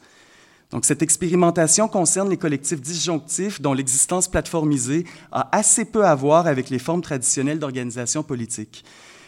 Donc, 0.72 0.84
cette 0.84 1.02
expérimentation 1.02 1.88
concerne 1.88 2.30
les 2.30 2.36
collectifs 2.36 2.82
disjonctifs 2.82 3.62
dont 3.62 3.74
l'existence 3.74 4.28
plateformisée 4.28 5.06
a 5.32 5.56
assez 5.56 5.86
peu 5.86 6.06
à 6.06 6.14
voir 6.14 6.46
avec 6.46 6.70
les 6.70 6.80
formes 6.80 7.02
traditionnelles 7.02 7.60
d'organisation 7.60 8.22
politique. 8.22 8.84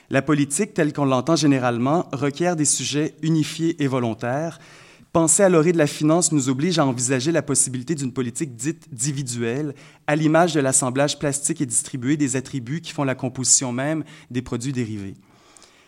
La 0.09 0.21
politique, 0.21 0.73
telle 0.73 0.91
qu'on 0.91 1.05
l'entend 1.05 1.37
généralement, 1.37 2.09
requiert 2.11 2.57
des 2.57 2.65
sujets 2.65 3.15
unifiés 3.21 3.81
et 3.81 3.87
volontaires. 3.87 4.59
Penser 5.13 5.43
à 5.43 5.49
l'orée 5.49 5.71
de 5.71 5.77
la 5.77 5.87
finance 5.87 6.33
nous 6.33 6.49
oblige 6.49 6.77
à 6.77 6.85
envisager 6.85 7.31
la 7.31 7.41
possibilité 7.41 7.95
d'une 7.95 8.11
politique 8.11 8.55
dite 8.55 8.87
individuelle, 8.91 9.75
à 10.07 10.15
l'image 10.17 10.53
de 10.53 10.59
l'assemblage 10.59 11.19
plastique 11.19 11.61
et 11.61 11.65
distribué 11.65 12.17
des 12.17 12.35
attributs 12.35 12.81
qui 12.81 12.91
font 12.91 13.05
la 13.05 13.15
composition 13.15 13.71
même 13.71 14.03
des 14.29 14.41
produits 14.41 14.73
dérivés. 14.73 15.15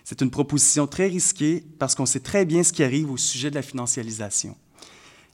C'est 0.05 0.21
une 0.21 0.31
proposition 0.31 0.87
très 0.87 1.07
risquée 1.07 1.63
parce 1.77 1.93
qu'on 1.93 2.05
sait 2.05 2.19
très 2.21 2.45
bien 2.45 2.63
ce 2.63 2.71
qui 2.71 2.83
arrive 2.83 3.11
au 3.11 3.17
sujet 3.17 3.49
de 3.49 3.55
la 3.55 3.61
financialisation. 3.61 4.55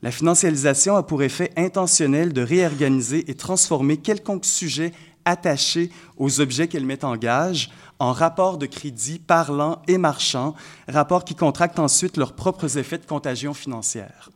La 0.04 0.12
financialisation 0.12 0.96
a 0.96 1.04
pour 1.04 1.24
effet 1.24 1.52
intentionnel 1.58 2.32
de 2.32 2.42
réorganiser 2.42 3.30
et 3.30 3.36
transformer 3.36 3.98
quelconque 3.98 4.46
sujet 4.46 4.94
attaché 5.26 5.92
aux 6.18 6.40
objets 6.40 6.68
qu'elle 6.68 6.86
met 6.86 7.04
en 7.04 7.18
gage 7.18 7.72
en 8.00 8.14
rapports 8.14 8.58
de 8.58 8.68
crédit 8.68 9.20
parlant 9.20 9.82
et 9.88 9.98
marchand, 9.98 10.56
rapports 10.88 11.26
qui 11.26 11.36
contractent 11.36 11.80
ensuite 11.80 12.16
leurs 12.16 12.34
propres 12.34 12.78
effets 12.78 13.00
de 13.00 13.06
contagion 13.06 13.54
financière. 13.54 14.30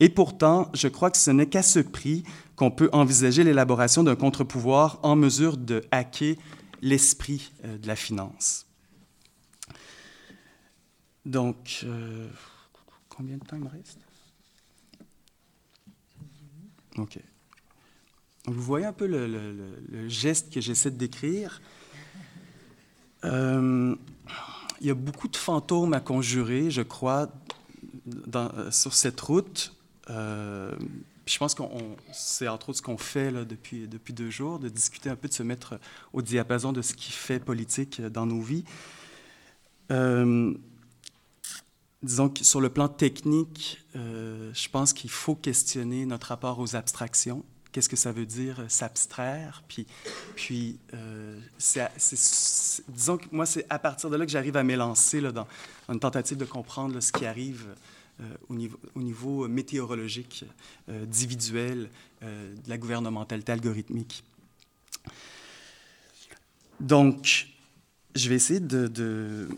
Et 0.00 0.08
pourtant, 0.08 0.70
je 0.74 0.88
crois 0.88 1.10
que 1.10 1.18
ce 1.18 1.30
n'est 1.30 1.46
qu'à 1.46 1.62
ce 1.62 1.78
prix 1.78 2.24
qu'on 2.56 2.70
peut 2.70 2.90
envisager 2.92 3.44
l'élaboration 3.44 4.02
d'un 4.02 4.16
contre-pouvoir 4.16 4.98
en 5.02 5.14
mesure 5.14 5.56
de 5.56 5.84
hacker 5.90 6.36
l'esprit 6.82 7.52
euh, 7.64 7.78
de 7.78 7.86
la 7.86 7.96
finance. 7.96 8.66
Donc, 11.24 11.80
euh, 11.84 12.28
combien 13.08 13.36
de 13.36 13.44
temps 13.44 13.56
il 13.56 13.64
me 13.64 13.68
reste? 13.68 13.98
OK. 17.00 17.18
vous 18.46 18.62
voyez 18.62 18.86
un 18.86 18.92
peu 18.92 19.06
le, 19.06 20.08
geste 20.08 20.52
que 20.52 20.60
j'essaie 20.60 20.90
de 20.90 20.96
décrire? 20.96 21.60
Euh, 23.24 23.94
il 24.80 24.86
y 24.86 24.90
a 24.90 24.94
beaucoup 24.94 25.28
de 25.28 25.36
fantômes 25.36 25.92
à 25.92 26.00
conjurer, 26.00 26.70
je 26.70 26.82
crois, 26.82 27.30
dans, 28.06 28.70
sur 28.70 28.94
cette 28.94 29.20
route. 29.20 29.74
Euh, 30.08 30.74
je 31.26 31.38
pense 31.38 31.54
que 31.54 31.62
c'est 32.12 32.48
entre 32.48 32.70
autres 32.70 32.78
ce 32.78 32.82
qu'on 32.82 32.98
fait 32.98 33.30
là, 33.30 33.44
depuis, 33.44 33.86
depuis 33.86 34.12
deux 34.12 34.30
jours, 34.30 34.58
de 34.58 34.68
discuter 34.68 35.10
un 35.10 35.16
peu, 35.16 35.28
de 35.28 35.32
se 35.32 35.42
mettre 35.42 35.78
au 36.12 36.22
diapason 36.22 36.72
de 36.72 36.82
ce 36.82 36.94
qui 36.94 37.12
fait 37.12 37.38
politique 37.38 38.00
dans 38.00 38.26
nos 38.26 38.40
vies. 38.40 38.64
Euh, 39.92 40.54
disons 42.02 42.28
que 42.28 42.44
sur 42.44 42.60
le 42.60 42.70
plan 42.70 42.88
technique, 42.88 43.82
euh, 43.96 44.50
je 44.54 44.68
pense 44.68 44.92
qu'il 44.92 45.10
faut 45.10 45.34
questionner 45.34 46.06
notre 46.06 46.28
rapport 46.28 46.58
aux 46.58 46.76
abstractions. 46.76 47.44
Qu'est-ce 47.72 47.88
que 47.88 47.96
ça 47.96 48.10
veut 48.10 48.26
dire 48.26 48.60
euh, 48.60 48.68
s'abstraire? 48.68 49.62
Puis, 49.68 49.86
puis 50.34 50.78
disons 52.88 53.18
que 53.18 53.26
moi, 53.30 53.46
c'est 53.46 53.66
à 53.70 53.78
partir 53.78 54.10
de 54.10 54.16
là 54.16 54.24
que 54.24 54.32
j'arrive 54.32 54.56
à 54.56 54.64
m'élancer 54.64 55.20
dans, 55.20 55.46
une 55.88 56.00
tentative 56.00 56.36
de 56.36 56.44
comprendre 56.44 57.00
ce 57.00 57.12
qui 57.12 57.26
arrive 57.26 57.66
au, 58.48 58.54
niveau, 58.54 58.78
au, 58.94 59.00
niveau, 59.00 59.48
météorologique, 59.48 60.44
individuel, 60.88 61.88
de 62.20 62.68
la 62.68 62.76
gouvernementalité 62.76 63.52
algorithmique. 63.52 64.24
Donc, 66.80 67.48
je 68.14 68.28
vais 68.28 68.34
essayer 68.34 68.60
de 68.60 69.48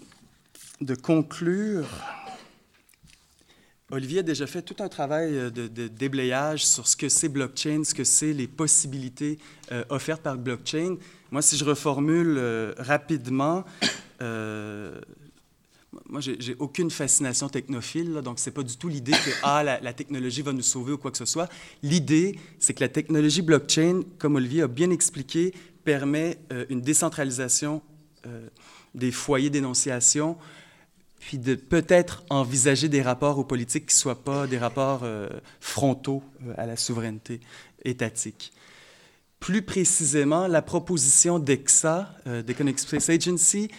conclure 1.03 1.89
Olivier 3.93 4.21
a 4.21 4.23
déjà 4.23 4.47
fait 4.47 4.63
tout 4.63 4.83
un 4.83 4.89
travail 4.89 5.37
euh, 5.37 5.51
de, 5.51 5.87
déblayage 5.87 6.65
sur 6.67 6.89
ce 6.89 6.97
que 6.97 7.11
c'est 7.11 7.29
blockchain, 7.29 7.85
ce 7.85 7.95
que 7.95 8.05
c'est 8.05 8.33
les 8.33 8.47
possibilités 8.47 9.39
euh, 9.71 9.85
offertes 9.91 10.23
par 10.23 10.39
blockchain. 10.39 10.97
Moi, 11.31 11.43
si 11.43 11.59
je 11.59 11.65
reformule 11.65 12.37
euh, 12.39 12.75
rapidement, 12.79 13.65
moi, 16.09 16.21
j'ai 16.21 16.57
aucune 16.59 16.91
fascination 16.91 17.49
technophile, 17.49 18.15
donc 18.15 18.25
donc 18.25 18.39
c'est 18.39 18.53
pas 18.53 18.63
du 18.63 18.77
tout 18.77 18.89
l'idée 18.89 19.13
que 19.13 19.31
ah, 19.43 19.63
la, 19.63 19.93
technologie 19.93 20.41
va 20.41 20.53
nous 20.53 20.63
sauver 20.63 20.93
ou 20.93 20.99
quoi 20.99 21.11
que 21.11 21.19
ce 21.19 21.25
soit. 21.25 21.49
L'idée, 21.83 22.39
c'est 22.61 22.73
que 22.73 22.81
la 22.81 22.89
technologie 22.89 23.43
blockchain, 23.43 24.03
comme 24.19 24.37
Olivier 24.37 24.63
a 24.63 24.69
bien 24.69 24.91
expliqué, 24.91 25.53
permet 25.85 26.39
une 26.71 26.81
décentralisation 26.81 27.83
des 28.95 29.11
foyers 29.11 29.51
d'énonciation, 29.51 30.39
puis 31.23 31.39
de 31.39 31.55
peut-être 31.55 32.25
envisager 32.31 32.89
des 32.89 33.01
rapports 33.01 33.39
aux 33.39 33.45
politiques 33.45 33.87
qui 33.87 33.95
ne 33.95 34.01
soient 34.01 34.25
pas 34.25 34.49
des 34.49 34.59
rapports 34.59 35.03
euh, 35.05 35.29
frontaux 35.61 36.21
euh, 36.45 36.53
à 36.59 36.67
la 36.67 36.77
souveraineté 36.77 37.39
étatique. 37.85 38.53
Plus 39.39 39.63
précisément, 39.63 40.49
la 40.49 40.63
proposition 40.63 41.39
d'EXA, 41.39 42.13
euh, 42.27 42.43
d'Economic 42.43 42.81
Space 42.81 43.09
Agency, 43.09 43.71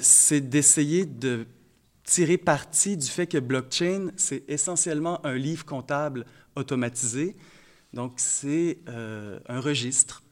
c'est 0.00 0.40
d'essayer 0.40 1.04
de 1.04 1.46
tirer 2.02 2.38
parti 2.38 2.96
du 2.96 3.06
fait 3.06 3.26
que 3.26 3.36
blockchain, 3.36 4.12
c'est 4.16 4.48
essentiellement 4.48 5.24
un 5.26 5.34
livre 5.34 5.66
comptable 5.66 6.24
automatisé. 6.56 7.36
Donc, 7.92 8.14
c'est 8.16 8.78
un 8.86 9.60
registre 9.60 10.22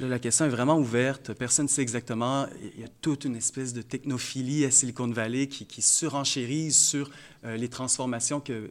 la 0.00 0.18
question 0.18 0.44
est 0.44 0.50
vraiment 0.50 0.78
ouverte. 0.78 1.32
Personne 1.34 1.66
ne 1.66 1.70
sait 1.70 1.82
exactement. 1.82 2.46
Il 2.76 2.80
y 2.80 2.84
a 2.84 2.88
toute 3.00 3.24
une 3.24 3.36
espèce 3.36 3.72
de 3.72 3.82
technophilie 3.82 4.64
à 4.64 4.70
Silicon 4.70 5.08
Valley 5.08 5.46
qui, 5.46 5.66
qui 5.66 5.82
surenchérise 5.82 6.76
sur 6.76 7.10
euh, 7.44 7.56
les 7.56 7.68
transformations 7.68 8.40
que, 8.40 8.70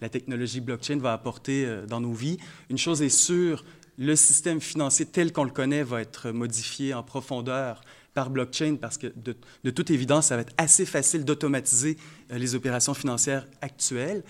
la 0.00 0.08
technologie 0.08 0.60
blockchain 0.60 0.98
va 0.98 1.12
apporter 1.12 1.64
euh, 1.66 1.86
dans 1.86 2.00
nos 2.00 2.12
vies. 2.12 2.38
Une 2.70 2.78
chose 2.78 3.02
est 3.02 3.08
sûre, 3.08 3.64
le 3.98 4.16
système 4.16 4.60
financier 4.60 5.06
tel 5.06 5.32
qu'on 5.32 5.44
le 5.44 5.50
connaît 5.50 5.82
va 5.82 6.00
être 6.00 6.30
modifié 6.30 6.94
en 6.94 7.02
profondeur 7.02 7.82
par 8.14 8.30
blockchain 8.30 8.76
parce 8.80 8.98
que 8.98 9.12
de, 9.16 9.70
toute 9.70 9.90
évidence, 9.90 10.26
ça 10.26 10.36
va 10.36 10.42
être 10.42 10.54
assez 10.58 10.86
facile 10.86 11.24
d'automatiser 11.24 11.96
euh, 12.30 12.38
les 12.38 12.54
opérations 12.54 12.94
financières 12.94 13.46
actuelles. 13.60 14.22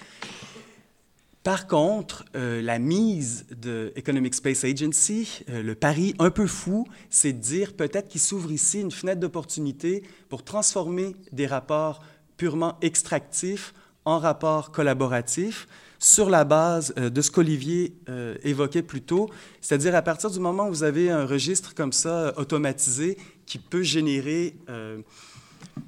Par 1.42 1.66
contre, 1.66 2.24
euh, 2.36 2.62
la 2.62 2.78
mise 2.78 3.46
de 3.50 3.92
Economic 3.96 4.34
Space 4.34 4.62
Agency, 4.62 5.42
euh, 5.50 5.60
le 5.60 5.74
pari 5.74 6.14
un 6.20 6.30
peu 6.30 6.46
fou, 6.46 6.86
c'est 7.10 7.32
de 7.32 7.38
dire 7.38 7.74
peut-être 7.74 8.06
qu'il 8.06 8.20
s'ouvre 8.20 8.52
ici 8.52 8.80
une 8.80 8.92
fenêtre 8.92 9.18
d'opportunité 9.18 10.04
pour 10.28 10.44
transformer 10.44 11.16
des 11.32 11.48
rapports 11.48 12.00
purement 12.36 12.78
extractifs 12.80 13.74
en 14.04 14.20
rapports 14.20 14.70
collaboratifs 14.70 15.66
sur 15.98 16.30
la 16.30 16.44
base 16.44 16.94
euh, 16.96 17.10
de 17.10 17.20
ce 17.20 17.32
qu'Olivier 17.32 17.96
évoquait 18.44 18.82
plus 18.82 19.02
tôt, 19.02 19.28
c'est-à-dire 19.60 19.96
à 19.96 20.02
partir 20.02 20.30
du 20.30 20.38
moment 20.38 20.68
où 20.68 20.70
vous 20.70 20.84
avez 20.84 21.10
un 21.10 21.26
registre 21.26 21.74
comme 21.74 21.92
ça 21.92 22.34
automatisé 22.36 23.18
qui 23.46 23.58
peut 23.58 23.82
générer 23.82 24.56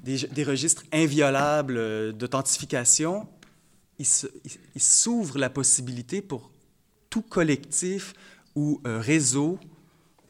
des, 0.03 0.43
registres 0.43 0.83
inviolables 0.91 2.13
d'authentification, 2.13 3.27
il 3.99 4.81
s'ouvre 4.81 5.37
la 5.37 5.49
possibilité 5.49 6.21
pour 6.21 6.51
tout 7.09 7.21
collectif 7.21 8.13
ou 8.55 8.81
euh, 8.85 8.99
réseau 8.99 9.57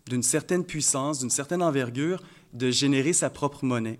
d'une 0.08 0.23
certaine 0.23 0.63
puissance, 0.63 1.19
d'une 1.19 1.30
certaine 1.30 1.63
envergure, 1.63 2.21
de 2.54 2.69
générer 2.69 3.13
sa 3.13 3.30
propre 3.30 3.65
monnaie. 3.65 3.99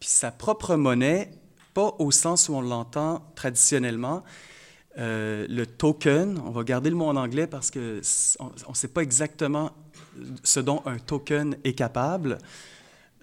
Puis 0.00 0.08
sa 0.08 0.30
propre 0.30 0.76
monnaie, 0.76 1.30
pas 1.74 1.94
au 1.98 2.10
sens 2.10 2.48
où 2.48 2.54
on 2.54 2.62
l'entend 2.62 3.22
traditionnellement. 3.34 4.22
Euh, 4.96 5.46
le 5.48 5.66
token, 5.66 6.40
on 6.46 6.50
va 6.50 6.62
garder 6.62 6.88
le 6.88 6.96
mot 6.96 7.06
en 7.06 7.16
anglais 7.16 7.46
parce 7.46 7.70
qu'on 7.70 7.80
ne 7.80 8.74
sait 8.74 8.88
pas 8.88 9.02
exactement 9.02 9.72
ce 10.42 10.60
dont 10.60 10.82
un 10.86 10.98
token 10.98 11.56
est 11.64 11.74
capable. 11.74 12.38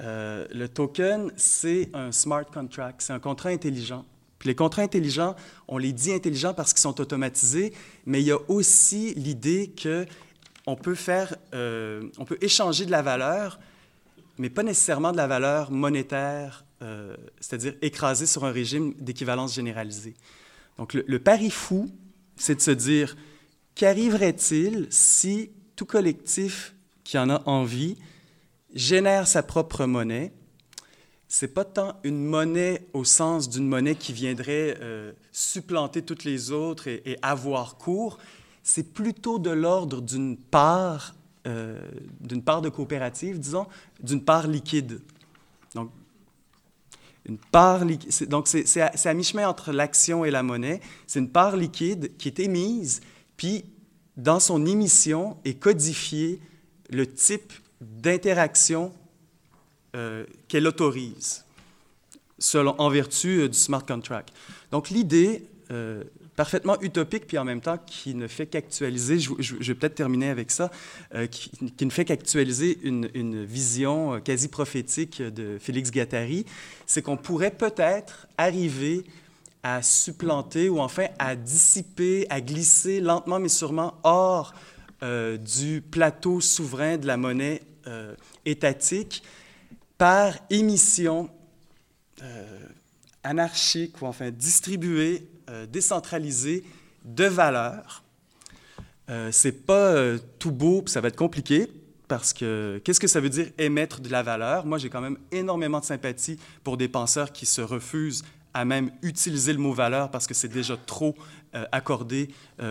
Euh, 0.01 0.47
le 0.51 0.67
token, 0.67 1.31
c'est 1.37 1.89
un 1.93 2.11
smart 2.11 2.45
contract, 2.45 3.01
c'est 3.01 3.13
un 3.13 3.19
contrat 3.19 3.49
intelligent. 3.49 4.05
Puis 4.41 4.47
les 4.47 4.55
contrats 4.55 4.81
intelligents, 4.81 5.35
on 5.67 5.77
les 5.77 5.93
dit 5.93 6.11
intelligents 6.11 6.55
parce 6.55 6.73
qu'ils 6.73 6.81
sont 6.81 6.99
automatisés, 6.99 7.73
mais 8.07 8.21
il 8.21 8.25
y 8.25 8.31
a 8.31 8.39
aussi 8.47 9.13
l'idée 9.13 9.71
qu'on 9.79 10.75
peut 10.75 10.95
faire, 10.95 11.35
euh, 11.53 12.09
on 12.17 12.25
peut 12.25 12.39
échanger 12.41 12.87
de 12.87 12.91
la 12.91 13.03
valeur, 13.03 13.59
mais 14.39 14.49
pas 14.49 14.63
nécessairement 14.63 15.11
de 15.11 15.17
la 15.17 15.27
valeur 15.27 15.69
monétaire, 15.69 16.65
euh, 16.81 17.15
c'est-à-dire 17.39 17.75
écrasée 17.83 18.25
sur 18.25 18.43
un 18.43 18.51
régime 18.51 18.95
d'équivalence 18.95 19.53
généralisée. 19.53 20.15
Donc 20.79 20.95
le, 20.95 21.05
le 21.05 21.19
pari 21.19 21.51
fou, 21.51 21.91
c'est 22.35 22.55
de 22.55 22.61
se 22.61 22.71
dire, 22.71 23.15
qu'arriverait-il 23.75 24.87
si 24.89 25.51
tout 25.75 25.85
collectif 25.85 26.73
qui 27.03 27.19
en 27.19 27.29
a 27.29 27.47
envie 27.47 27.95
génère 28.73 29.27
sa 29.27 29.43
propre 29.43 29.85
monnaie 29.85 30.33
c'est 31.33 31.47
pas 31.47 31.63
tant 31.63 31.95
une 32.03 32.25
monnaie 32.25 32.85
au 32.91 33.05
sens 33.05 33.47
d'une 33.47 33.65
monnaie 33.65 33.95
qui 33.95 34.11
viendrait 34.11 34.77
euh, 34.81 35.13
supplanter 35.31 36.01
toutes 36.01 36.25
les 36.25 36.51
autres 36.51 36.89
et, 36.89 37.17
avoir 37.21 37.77
cours, 37.77 38.17
c'est 38.63 38.91
plutôt 38.91 39.39
de 39.39 39.49
l'ordre 39.49 40.01
d'une 40.01 40.35
part, 40.35 41.15
euh, 41.47 41.79
d'une 42.19 42.43
part 42.43 42.61
de 42.61 42.67
coopérative, 42.67 43.39
disons, 43.39 43.65
d'une 44.03 44.21
part 44.21 44.45
liquide. 44.45 44.99
Donc, 45.73 45.89
une 47.23 47.37
part 47.37 47.85
liquide, 47.85 48.27
donc 48.27 48.49
c'est 48.49 48.81
à, 48.81 48.91
à 49.01 49.13
mi-chemin 49.13 49.47
entre 49.47 49.71
l'action 49.71 50.25
et 50.25 50.31
la 50.31 50.43
monnaie. 50.43 50.81
C'est 51.07 51.19
une 51.19 51.31
part 51.31 51.55
liquide 51.55 52.17
qui 52.17 52.27
est 52.27 52.39
émise, 52.39 52.99
puis 53.37 53.63
dans 54.17 54.41
son 54.41 54.65
émission 54.65 55.37
est 55.45 55.53
codifié 55.53 56.41
le 56.89 57.07
type 57.07 57.53
d'interaction 57.79 58.91
euh, 59.93 60.23
qu'elle 60.47 60.67
autorise 60.67 61.43
en 62.55 62.89
vertu 62.89 63.41
euh, 63.41 63.49
du 63.49 63.57
smart 63.57 63.85
contract. 63.85 64.29
Donc 64.71 64.89
l'idée, 64.89 65.43
euh, 65.69 66.05
parfaitement 66.37 66.79
utopique, 66.79 67.27
puis 67.27 67.37
en 67.37 67.43
même 67.43 67.59
temps 67.59 67.77
qui 67.85 68.15
ne 68.15 68.27
fait 68.27 68.45
qu'actualiser, 68.45 69.19
je, 69.19 69.53
vais 69.53 69.75
peut-être 69.75 69.95
terminer 69.95 70.29
avec 70.29 70.49
ça, 70.49 70.71
qui, 71.29 71.51
ne 71.85 71.89
fait 71.89 72.05
qu'actualiser 72.05 72.79
une, 72.83 73.09
une, 73.13 73.43
vision 73.43 74.21
quasi 74.21 74.47
prophétique 74.47 75.21
de 75.21 75.57
Félix 75.59 75.91
Gattari, 75.91 76.45
c'est 76.85 77.01
qu'on 77.01 77.17
pourrait 77.17 77.51
peut-être 77.51 78.27
arriver 78.37 79.03
à 79.61 79.81
supplanter 79.81 80.69
ou 80.69 80.79
enfin 80.79 81.07
à 81.19 81.35
dissiper, 81.35 82.27
à 82.29 82.39
glisser 82.39 83.01
lentement 83.01 83.39
mais 83.39 83.49
sûrement 83.49 83.95
hors 84.03 84.53
du 85.01 85.81
plateau 85.81 86.39
souverain 86.39 86.95
de 86.97 87.07
la 87.07 87.17
monnaie 87.17 87.61
étatique 88.45 89.21
par 90.01 90.33
émission 90.49 91.29
euh, 92.23 92.57
anarchique 93.23 94.01
ou 94.01 94.07
enfin 94.07 94.31
distribuée, 94.31 95.27
euh, 95.47 95.67
décentralisée 95.67 96.63
de 97.05 97.25
valeurs. 97.25 98.03
Euh, 99.11 99.29
c'est 99.31 99.51
pas 99.51 99.91
euh, 99.93 100.17
tout 100.39 100.51
beau, 100.51 100.83
ça 100.87 101.01
va 101.01 101.09
être 101.09 101.15
compliqué 101.15 101.67
parce 102.07 102.33
que 102.33 102.81
qu'est-ce 102.83 102.99
que 102.99 103.05
ça 103.05 103.19
veut 103.19 103.29
dire 103.29 103.51
émettre 103.59 104.01
de 104.01 104.09
la 104.09 104.23
valeur? 104.23 104.65
Moi, 104.65 104.79
j'ai 104.79 104.89
quand 104.89 105.01
même 105.01 105.19
énormément 105.31 105.79
de 105.79 105.85
sympathie 105.85 106.39
pour 106.63 106.77
des 106.77 106.87
penseurs 106.87 107.31
qui 107.31 107.45
se 107.45 107.61
refusent 107.61 108.23
à 108.55 108.65
même 108.65 108.89
utiliser 109.03 109.53
le 109.53 109.59
mot 109.59 109.71
valeur 109.71 110.09
parce 110.09 110.25
que 110.25 110.33
c'est 110.33 110.47
déjà 110.47 110.77
trop 110.77 111.15
accordé 111.71 112.29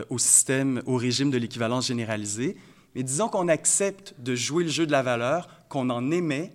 au 0.08 0.18
système, 0.18 0.82
au 0.84 0.96
régime 0.96 1.30
de 1.30 1.38
l'équivalence 1.38 1.86
généralisée. 1.86 2.56
Mais 2.96 3.04
disons 3.04 3.28
qu'on 3.28 3.46
accepte 3.46 4.16
de 4.18 4.34
jouer 4.34 4.64
le 4.64 4.70
jeu 4.70 4.84
de 4.84 4.90
la 4.92 5.02
valeur, 5.02 5.48
qu'on 5.68 5.90
en 5.90 6.10
émet, 6.10 6.52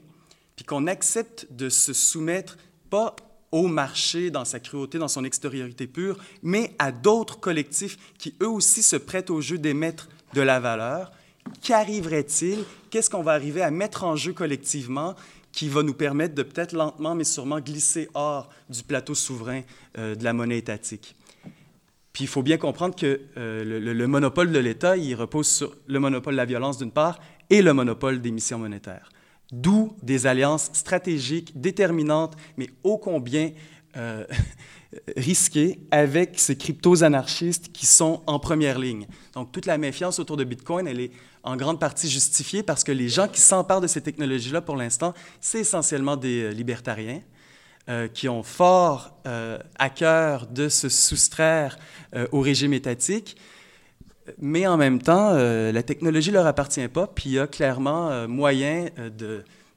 puis 0.56 0.66
qu'on 0.66 0.88
accepte 0.88 1.48
de 1.52 1.70
se 1.70 1.94
soumettre 1.94 2.58
pas 2.90 3.16
au 3.52 3.68
marché 3.68 4.32
dans 4.32 4.46
sa 4.46 4.60
cruauté, 4.60 4.98
dans 4.98 5.08
son 5.08 5.24
extériorité 5.24 5.88
pure, 5.88 6.18
mais 6.44 6.76
à 6.80 6.92
d'autres 6.92 7.40
collectifs 7.40 7.98
qui 8.18 8.36
eux 8.42 8.50
aussi 8.50 8.84
se 8.84 8.96
prêtent 8.96 9.30
au 9.30 9.42
jeu 9.42 9.58
d'émettre 9.58 10.10
de 10.34 10.42
la 10.42 10.60
valeur. 10.60 11.12
Qu'arriverait-il? 11.62 12.64
Qu'est-ce 12.90 13.10
qu'on 13.10 13.24
va 13.24 13.34
arriver 13.34 13.62
à 13.62 13.72
mettre 13.72 14.04
en 14.04 14.16
jeu 14.16 14.34
collectivement 14.34 15.16
qui 15.52 15.70
va 15.70 15.84
nous 15.84 15.94
permettre 15.94 16.36
de 16.36 16.44
peut-être 16.44 16.74
lentement 16.74 17.16
mais 17.16 17.24
sûrement 17.24 17.60
glisser 17.60 18.10
hors 18.14 18.50
du 18.70 18.84
plateau 18.84 19.16
souverain 19.16 19.62
euh, 19.98 20.16
de 20.16 20.24
la 20.24 20.34
monnaie 20.34 20.58
étatique? 20.58 21.16
Puis 22.12 22.24
il 22.24 22.28
faut 22.28 22.44
bien 22.44 22.58
comprendre 22.58 22.96
que 22.96 23.22
euh, 23.38 23.64
le, 23.64 24.08
monopole 24.08 24.52
de 24.52 24.60
l'État, 24.60 24.96
il 24.96 25.16
repose 25.16 25.48
sur 25.48 25.76
le 25.88 26.00
monopole 26.00 26.34
de 26.34 26.38
la 26.38 26.46
violence 26.46 26.78
d'une 26.78 26.92
part 26.92 27.20
et 27.50 27.62
le 27.62 27.74
monopole 27.74 28.22
des 28.22 28.32
missions 28.32 28.58
monétaires. 28.58 29.10
D'où 29.52 29.96
des 30.02 30.26
alliances 30.26 30.70
stratégiques 30.74 31.60
déterminantes, 31.60 32.36
mais 32.58 32.70
ô 32.84 32.98
combien 32.98 33.52
euh, 33.98 34.26
risquées 35.18 35.80
avec 35.92 36.40
ces 36.40 36.58
cryptos 36.58 37.04
anarchistes 37.04 37.72
qui 37.72 37.86
sont 37.86 38.24
en 38.28 38.40
première 38.40 38.80
ligne. 38.80 39.08
Donc 39.34 39.52
toute 39.52 39.66
la 39.66 39.78
méfiance 39.78 40.20
autour 40.20 40.38
de 40.38 40.44
Bitcoin, 40.44 40.88
elle 40.88 41.00
est 41.00 41.12
en 41.44 41.58
grande 41.58 41.80
partie 41.80 42.10
justifiée 42.10 42.64
parce 42.64 42.84
que 42.84 42.92
les 42.92 43.10
gens 43.10 43.28
qui 43.28 43.42
s'emparent 43.42 43.82
de 43.82 43.88
ces 43.88 44.02
technologies-là 44.02 44.62
pour 44.62 44.78
l'instant, 44.78 45.14
c'est 45.42 45.60
essentiellement 45.60 46.16
des 46.16 46.44
euh, 46.44 46.50
libertariens 46.50 47.22
euh, 47.88 48.08
qui 48.08 48.28
ont 48.30 48.42
fort 48.42 49.12
à 49.26 49.90
cœur 49.90 50.48
de 50.48 50.70
se 50.70 50.88
soustraire 50.88 51.78
au 52.32 52.40
régime 52.40 52.74
étatique, 52.74 53.38
mais 54.40 54.66
en 54.68 54.78
même 54.78 55.02
temps, 55.02 55.34
la 55.34 55.84
technologie 55.84 56.30
ne 56.30 56.36
leur 56.36 56.48
appartient 56.48 56.88
pas, 56.88 57.08
puis 57.08 57.30
il 57.30 57.34
y 57.34 57.40
a 57.40 57.48
clairement 57.48 58.28
moyen 58.28 58.88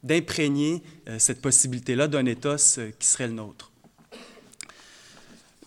d'imprégner 0.02 0.82
cette 1.18 1.40
possibilité-là 1.40 2.08
d'un 2.08 2.24
ethos 2.26 2.78
qui 2.98 3.06
serait 3.06 3.26
le 3.26 3.34
nôtre. 3.34 3.70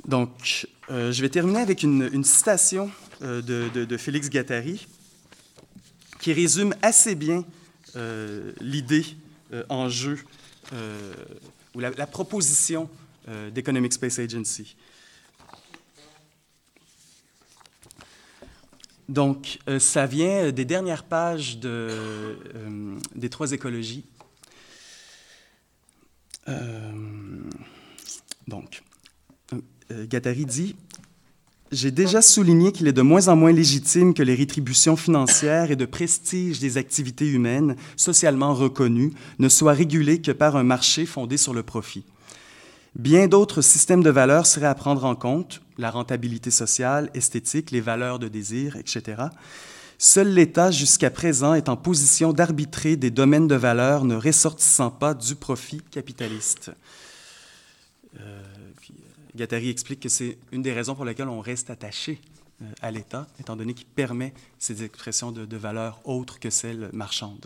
Donc, 0.07 0.67
je 0.89 1.21
vais 1.21 1.29
terminer 1.29 1.59
avec 1.59 1.83
une, 1.83 2.23
citation 2.23 2.89
de, 3.21 3.97
Félix 3.97 4.29
Gattari 4.29 4.87
qui 6.19 6.33
résume 6.33 6.73
assez 6.81 7.15
bien 7.15 7.45
l'idée 8.59 9.05
en 9.69 9.89
jeu 9.89 10.17
ou 11.75 11.79
la, 11.79 12.07
proposition 12.07 12.89
euh, 13.29 13.49
d'Economic 13.49 13.93
Space 13.93 14.19
Agency. 14.19 14.75
Donc, 19.09 19.59
euh, 19.67 19.79
ça 19.79 20.05
vient 20.05 20.51
des 20.51 20.65
dernières 20.65 21.03
pages 21.03 21.59
euh, 21.65 22.35
des 23.15 23.29
trois 23.29 23.51
écologies. 23.51 24.05
donc, 28.47 28.83
Gattari 29.89 30.45
dit 30.45 30.75
j'ai 31.71 31.91
déjà 31.91 32.21
souligné 32.21 32.73
qu'il 32.73 32.89
est 32.89 32.93
de 32.93 33.01
moins 33.01 33.29
en 33.29 33.37
moins 33.37 33.53
légitime 33.53 34.13
que 34.13 34.23
les 34.23 34.35
rétributions 34.35 34.97
financières 34.97 35.71
et 35.71 35.77
de 35.77 35.85
prestige 35.85 36.59
des 36.59 36.77
activités 36.77 37.29
humaines, 37.29 37.77
socialement 37.95 38.53
reconnues, 38.53 39.13
ne 39.39 39.47
soient 39.47 39.71
régulées 39.71 40.19
que 40.19 40.33
par 40.33 40.57
un 40.57 40.63
marché 40.63 41.05
fondé 41.05 41.37
sur 41.37 41.53
le 41.53 41.63
profit. 41.63 42.03
Bien 42.95 43.27
d'autres 43.27 43.61
systèmes 43.61 44.03
de 44.03 44.09
valeurs 44.09 44.47
seraient 44.47 44.65
à 44.67 44.75
prendre 44.75 45.05
en 45.05 45.15
compte, 45.15 45.61
la 45.81 45.91
rentabilité 45.91 46.51
sociale, 46.51 47.09
esthétique, 47.13 47.71
les 47.71 47.81
valeurs 47.81 48.19
de 48.19 48.27
désir, 48.27 48.75
etc. 48.77 49.23
Seul 49.97 50.33
l'État, 50.33 50.71
jusqu'à 50.71 51.11
présent, 51.11 51.53
est 51.53 51.69
en 51.69 51.77
position 51.77 52.33
d'arbitrer 52.33 52.95
des 52.95 53.11
domaines 53.11 53.47
de 53.47 53.55
valeurs 53.55 54.05
ne 54.05 54.15
ressortissant 54.15 54.89
pas 54.89 55.13
du 55.13 55.35
profit 55.35 55.81
capitaliste. 55.91 56.71
Euh, 58.19 58.41
Gattari 59.35 59.69
explique 59.69 59.99
que 59.99 60.09
c'est 60.09 60.37
une 60.51 60.61
des 60.61 60.73
raisons 60.73 60.95
pour 60.95 61.05
lesquelles 61.05 61.29
on 61.29 61.39
reste 61.39 61.69
attaché 61.69 62.19
euh, 62.61 62.65
à 62.81 62.91
l'État, 62.91 63.27
étant 63.39 63.55
donné 63.55 63.73
qu'il 63.73 63.87
permet 63.87 64.33
ces 64.59 64.83
expressions 64.83 65.31
de, 65.31 65.57
valeurs 65.57 66.01
autres 66.03 66.39
que 66.39 66.49
celles 66.49 66.89
marchandes. 66.93 67.45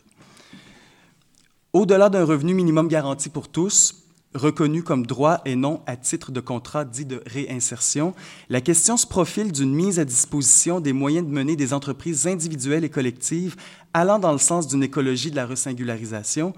Au-delà 1.73 2.09
d'un 2.09 2.23
revenu 2.23 2.53
minimum 2.53 2.87
garanti 2.87 3.29
pour 3.29 3.49
tous, 3.49 4.04
reconnu 4.35 4.83
comme 4.83 5.07
droit 5.07 5.41
et 5.45 5.55
non 5.55 5.81
à 5.87 5.95
titre 5.95 6.31
de 6.31 6.39
contrat 6.39 6.85
dit 6.85 7.05
de 7.05 7.23
réinsertion, 7.25 8.13
la 8.49 8.61
question 8.61 8.97
se 8.97 9.07
profile 9.07 9.51
d'une 9.51 9.73
mise 9.73 9.97
à 9.97 10.05
disposition 10.05 10.79
des 10.79 10.93
moyens 10.93 11.25
de 11.25 11.31
mener 11.31 11.55
des 11.55 11.73
entreprises 11.73 12.27
individuelles 12.27 12.83
et 12.83 12.89
collectives 12.89 13.55
allant 13.93 14.19
dans 14.19 14.33
le 14.33 14.37
sens 14.37 14.67
d'une 14.67 14.83
écologie 14.83 15.31
de 15.31 15.37
la 15.37 15.47
resingularisation. 15.47 16.53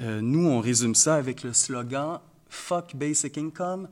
Euh, 0.00 0.20
nous, 0.20 0.46
on 0.46 0.60
résume 0.60 0.94
ça 0.94 1.14
avec 1.14 1.42
le 1.44 1.52
slogan 1.52 2.20
Fuck 2.48 2.96
Basic 2.96 3.38
Income, 3.38 3.88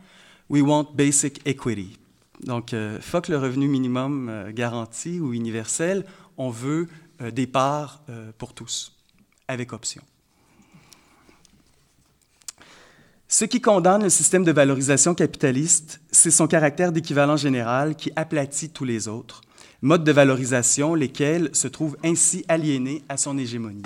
We 0.48 0.62
want 0.62 0.88
basic 0.94 1.40
equity. 1.44 1.98
Donc, 2.44 2.72
euh, 2.72 3.00
fuck 3.00 3.28
le 3.28 3.38
revenu 3.38 3.66
minimum 3.66 4.28
euh, 4.28 4.52
garanti 4.52 5.18
ou 5.18 5.32
universel, 5.32 6.04
on 6.36 6.50
veut 6.50 6.88
des 7.32 7.46
parts 7.46 8.02
pour 8.36 8.52
tous, 8.52 8.92
avec 9.48 9.72
option. 9.72 10.02
Ce 13.28 13.44
qui 13.44 13.60
condamne 13.60 14.04
le 14.04 14.10
système 14.10 14.44
de 14.44 14.52
valorisation 14.52 15.12
capitaliste, 15.12 16.00
c'est 16.12 16.30
son 16.30 16.46
caractère 16.46 16.92
d'équivalent 16.92 17.36
général 17.36 17.96
qui 17.96 18.12
aplatit 18.14 18.70
tous 18.70 18.84
les 18.84 19.08
autres, 19.08 19.40
modes 19.82 20.04
de 20.04 20.12
valorisation 20.12 20.94
lesquels 20.94 21.50
se 21.52 21.66
trouvent 21.66 21.96
ainsi 22.04 22.44
aliénés 22.46 23.02
à 23.08 23.16
son 23.16 23.36
hégémonie. 23.36 23.82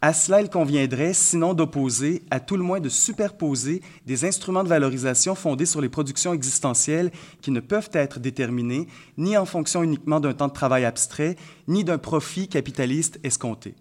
À 0.00 0.14
cela, 0.14 0.40
il 0.40 0.48
conviendrait, 0.48 1.12
sinon 1.12 1.52
d'opposer, 1.52 2.22
à 2.30 2.40
tout 2.40 2.56
le 2.56 2.62
moins 2.62 2.80
de 2.80 2.88
superposer 2.88 3.82
des 4.06 4.24
instruments 4.24 4.64
de 4.64 4.70
valorisation 4.70 5.34
fondés 5.34 5.66
sur 5.66 5.82
les 5.82 5.90
productions 5.90 6.32
existentielles 6.32 7.10
qui 7.42 7.50
ne 7.50 7.60
peuvent 7.60 7.90
être 7.92 8.20
déterminés 8.20 8.88
ni 9.18 9.36
en 9.36 9.44
fonction 9.44 9.82
uniquement 9.82 10.20
d'un 10.20 10.32
temps 10.32 10.48
de 10.48 10.54
travail 10.54 10.86
abstrait, 10.86 11.36
ni 11.68 11.84
d'un 11.84 11.98
profit 11.98 12.48
capitaliste 12.48 13.20
escompté. 13.22 13.74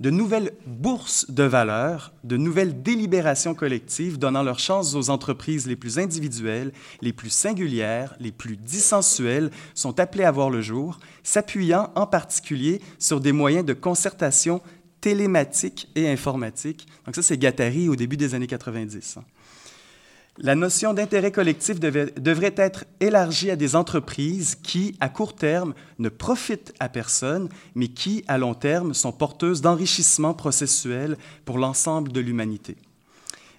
De 0.00 0.08
nouvelles 0.08 0.52
bourses 0.66 1.30
de 1.30 1.42
valeur, 1.42 2.14
de 2.24 2.38
nouvelles 2.38 2.82
délibérations 2.82 3.54
collectives 3.54 4.18
donnant 4.18 4.42
leur 4.42 4.58
chance 4.58 4.94
aux 4.94 5.10
entreprises 5.10 5.66
les 5.66 5.76
plus 5.76 5.98
individuelles, 5.98 6.72
les 7.02 7.12
plus 7.12 7.28
singulières, 7.28 8.16
les 8.18 8.32
plus 8.32 8.56
dissensuelles 8.56 9.50
sont 9.74 10.00
appelées 10.00 10.24
à 10.24 10.30
voir 10.30 10.48
le 10.48 10.62
jour, 10.62 11.00
s'appuyant 11.22 11.92
en 11.96 12.06
particulier 12.06 12.80
sur 12.98 13.20
des 13.20 13.32
moyens 13.32 13.66
de 13.66 13.74
concertation 13.74 14.62
télématique 15.02 15.90
et 15.94 16.08
informatique. 16.08 16.86
Donc 17.04 17.14
ça, 17.14 17.22
c'est 17.22 17.36
Gattari 17.36 17.90
au 17.90 17.96
début 17.96 18.16
des 18.16 18.34
années 18.34 18.46
90. 18.46 19.18
La 20.38 20.54
notion 20.54 20.94
d'intérêt 20.94 21.32
collectif 21.32 21.80
devrait 21.80 22.54
être 22.56 22.84
élargie 23.00 23.50
à 23.50 23.56
des 23.56 23.76
entreprises 23.76 24.54
qui, 24.54 24.96
à 25.00 25.08
court 25.08 25.34
terme, 25.34 25.74
ne 25.98 26.08
profitent 26.08 26.72
à 26.78 26.88
personne, 26.88 27.48
mais 27.74 27.88
qui, 27.88 28.24
à 28.28 28.38
long 28.38 28.54
terme, 28.54 28.94
sont 28.94 29.12
porteuses 29.12 29.60
d'enrichissement 29.60 30.32
processuel 30.32 31.18
pour 31.44 31.58
l'ensemble 31.58 32.12
de 32.12 32.20
l'humanité. 32.20 32.76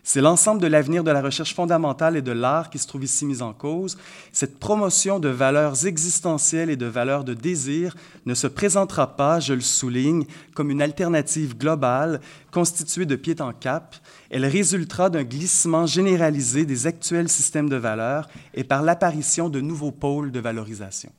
C'est 0.03 0.21
l'ensemble 0.21 0.61
de 0.61 0.67
l'avenir 0.67 1.03
de 1.03 1.11
la 1.11 1.21
recherche 1.21 1.53
fondamentale 1.53 2.17
et 2.17 2.23
de 2.23 2.31
l'art 2.31 2.71
qui 2.71 2.79
se 2.79 2.87
trouve 2.87 3.03
ici 3.03 3.25
mis 3.25 3.43
en 3.43 3.53
cause. 3.53 3.97
Cette 4.31 4.57
promotion 4.57 5.19
de 5.19 5.29
valeurs 5.29 5.85
existentielles 5.85 6.71
et 6.71 6.75
de 6.75 6.87
valeurs 6.87 7.23
de 7.23 7.35
désir 7.35 7.95
ne 8.25 8.33
se 8.33 8.47
présentera 8.47 9.15
pas, 9.15 9.39
je 9.39 9.53
le 9.53 9.61
souligne, 9.61 10.25
comme 10.55 10.71
une 10.71 10.81
alternative 10.81 11.55
globale 11.55 12.19
constituée 12.51 13.05
de 13.05 13.15
pied 13.15 13.39
en 13.41 13.53
cap. 13.53 13.95
Elle 14.31 14.45
résultera 14.45 15.11
d'un 15.11 15.23
glissement 15.23 15.85
généralisé 15.85 16.65
des 16.65 16.87
actuels 16.87 17.29
systèmes 17.29 17.69
de 17.69 17.75
valeurs 17.75 18.27
et 18.55 18.63
par 18.63 18.81
l'apparition 18.81 19.49
de 19.49 19.61
nouveaux 19.61 19.91
pôles 19.91 20.31
de 20.31 20.39
valorisation. 20.39 21.11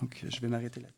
Donc, 0.00 0.24
je 0.28 0.40
vais 0.40 0.48
m'arrêter 0.48 0.80
là. 0.80 0.88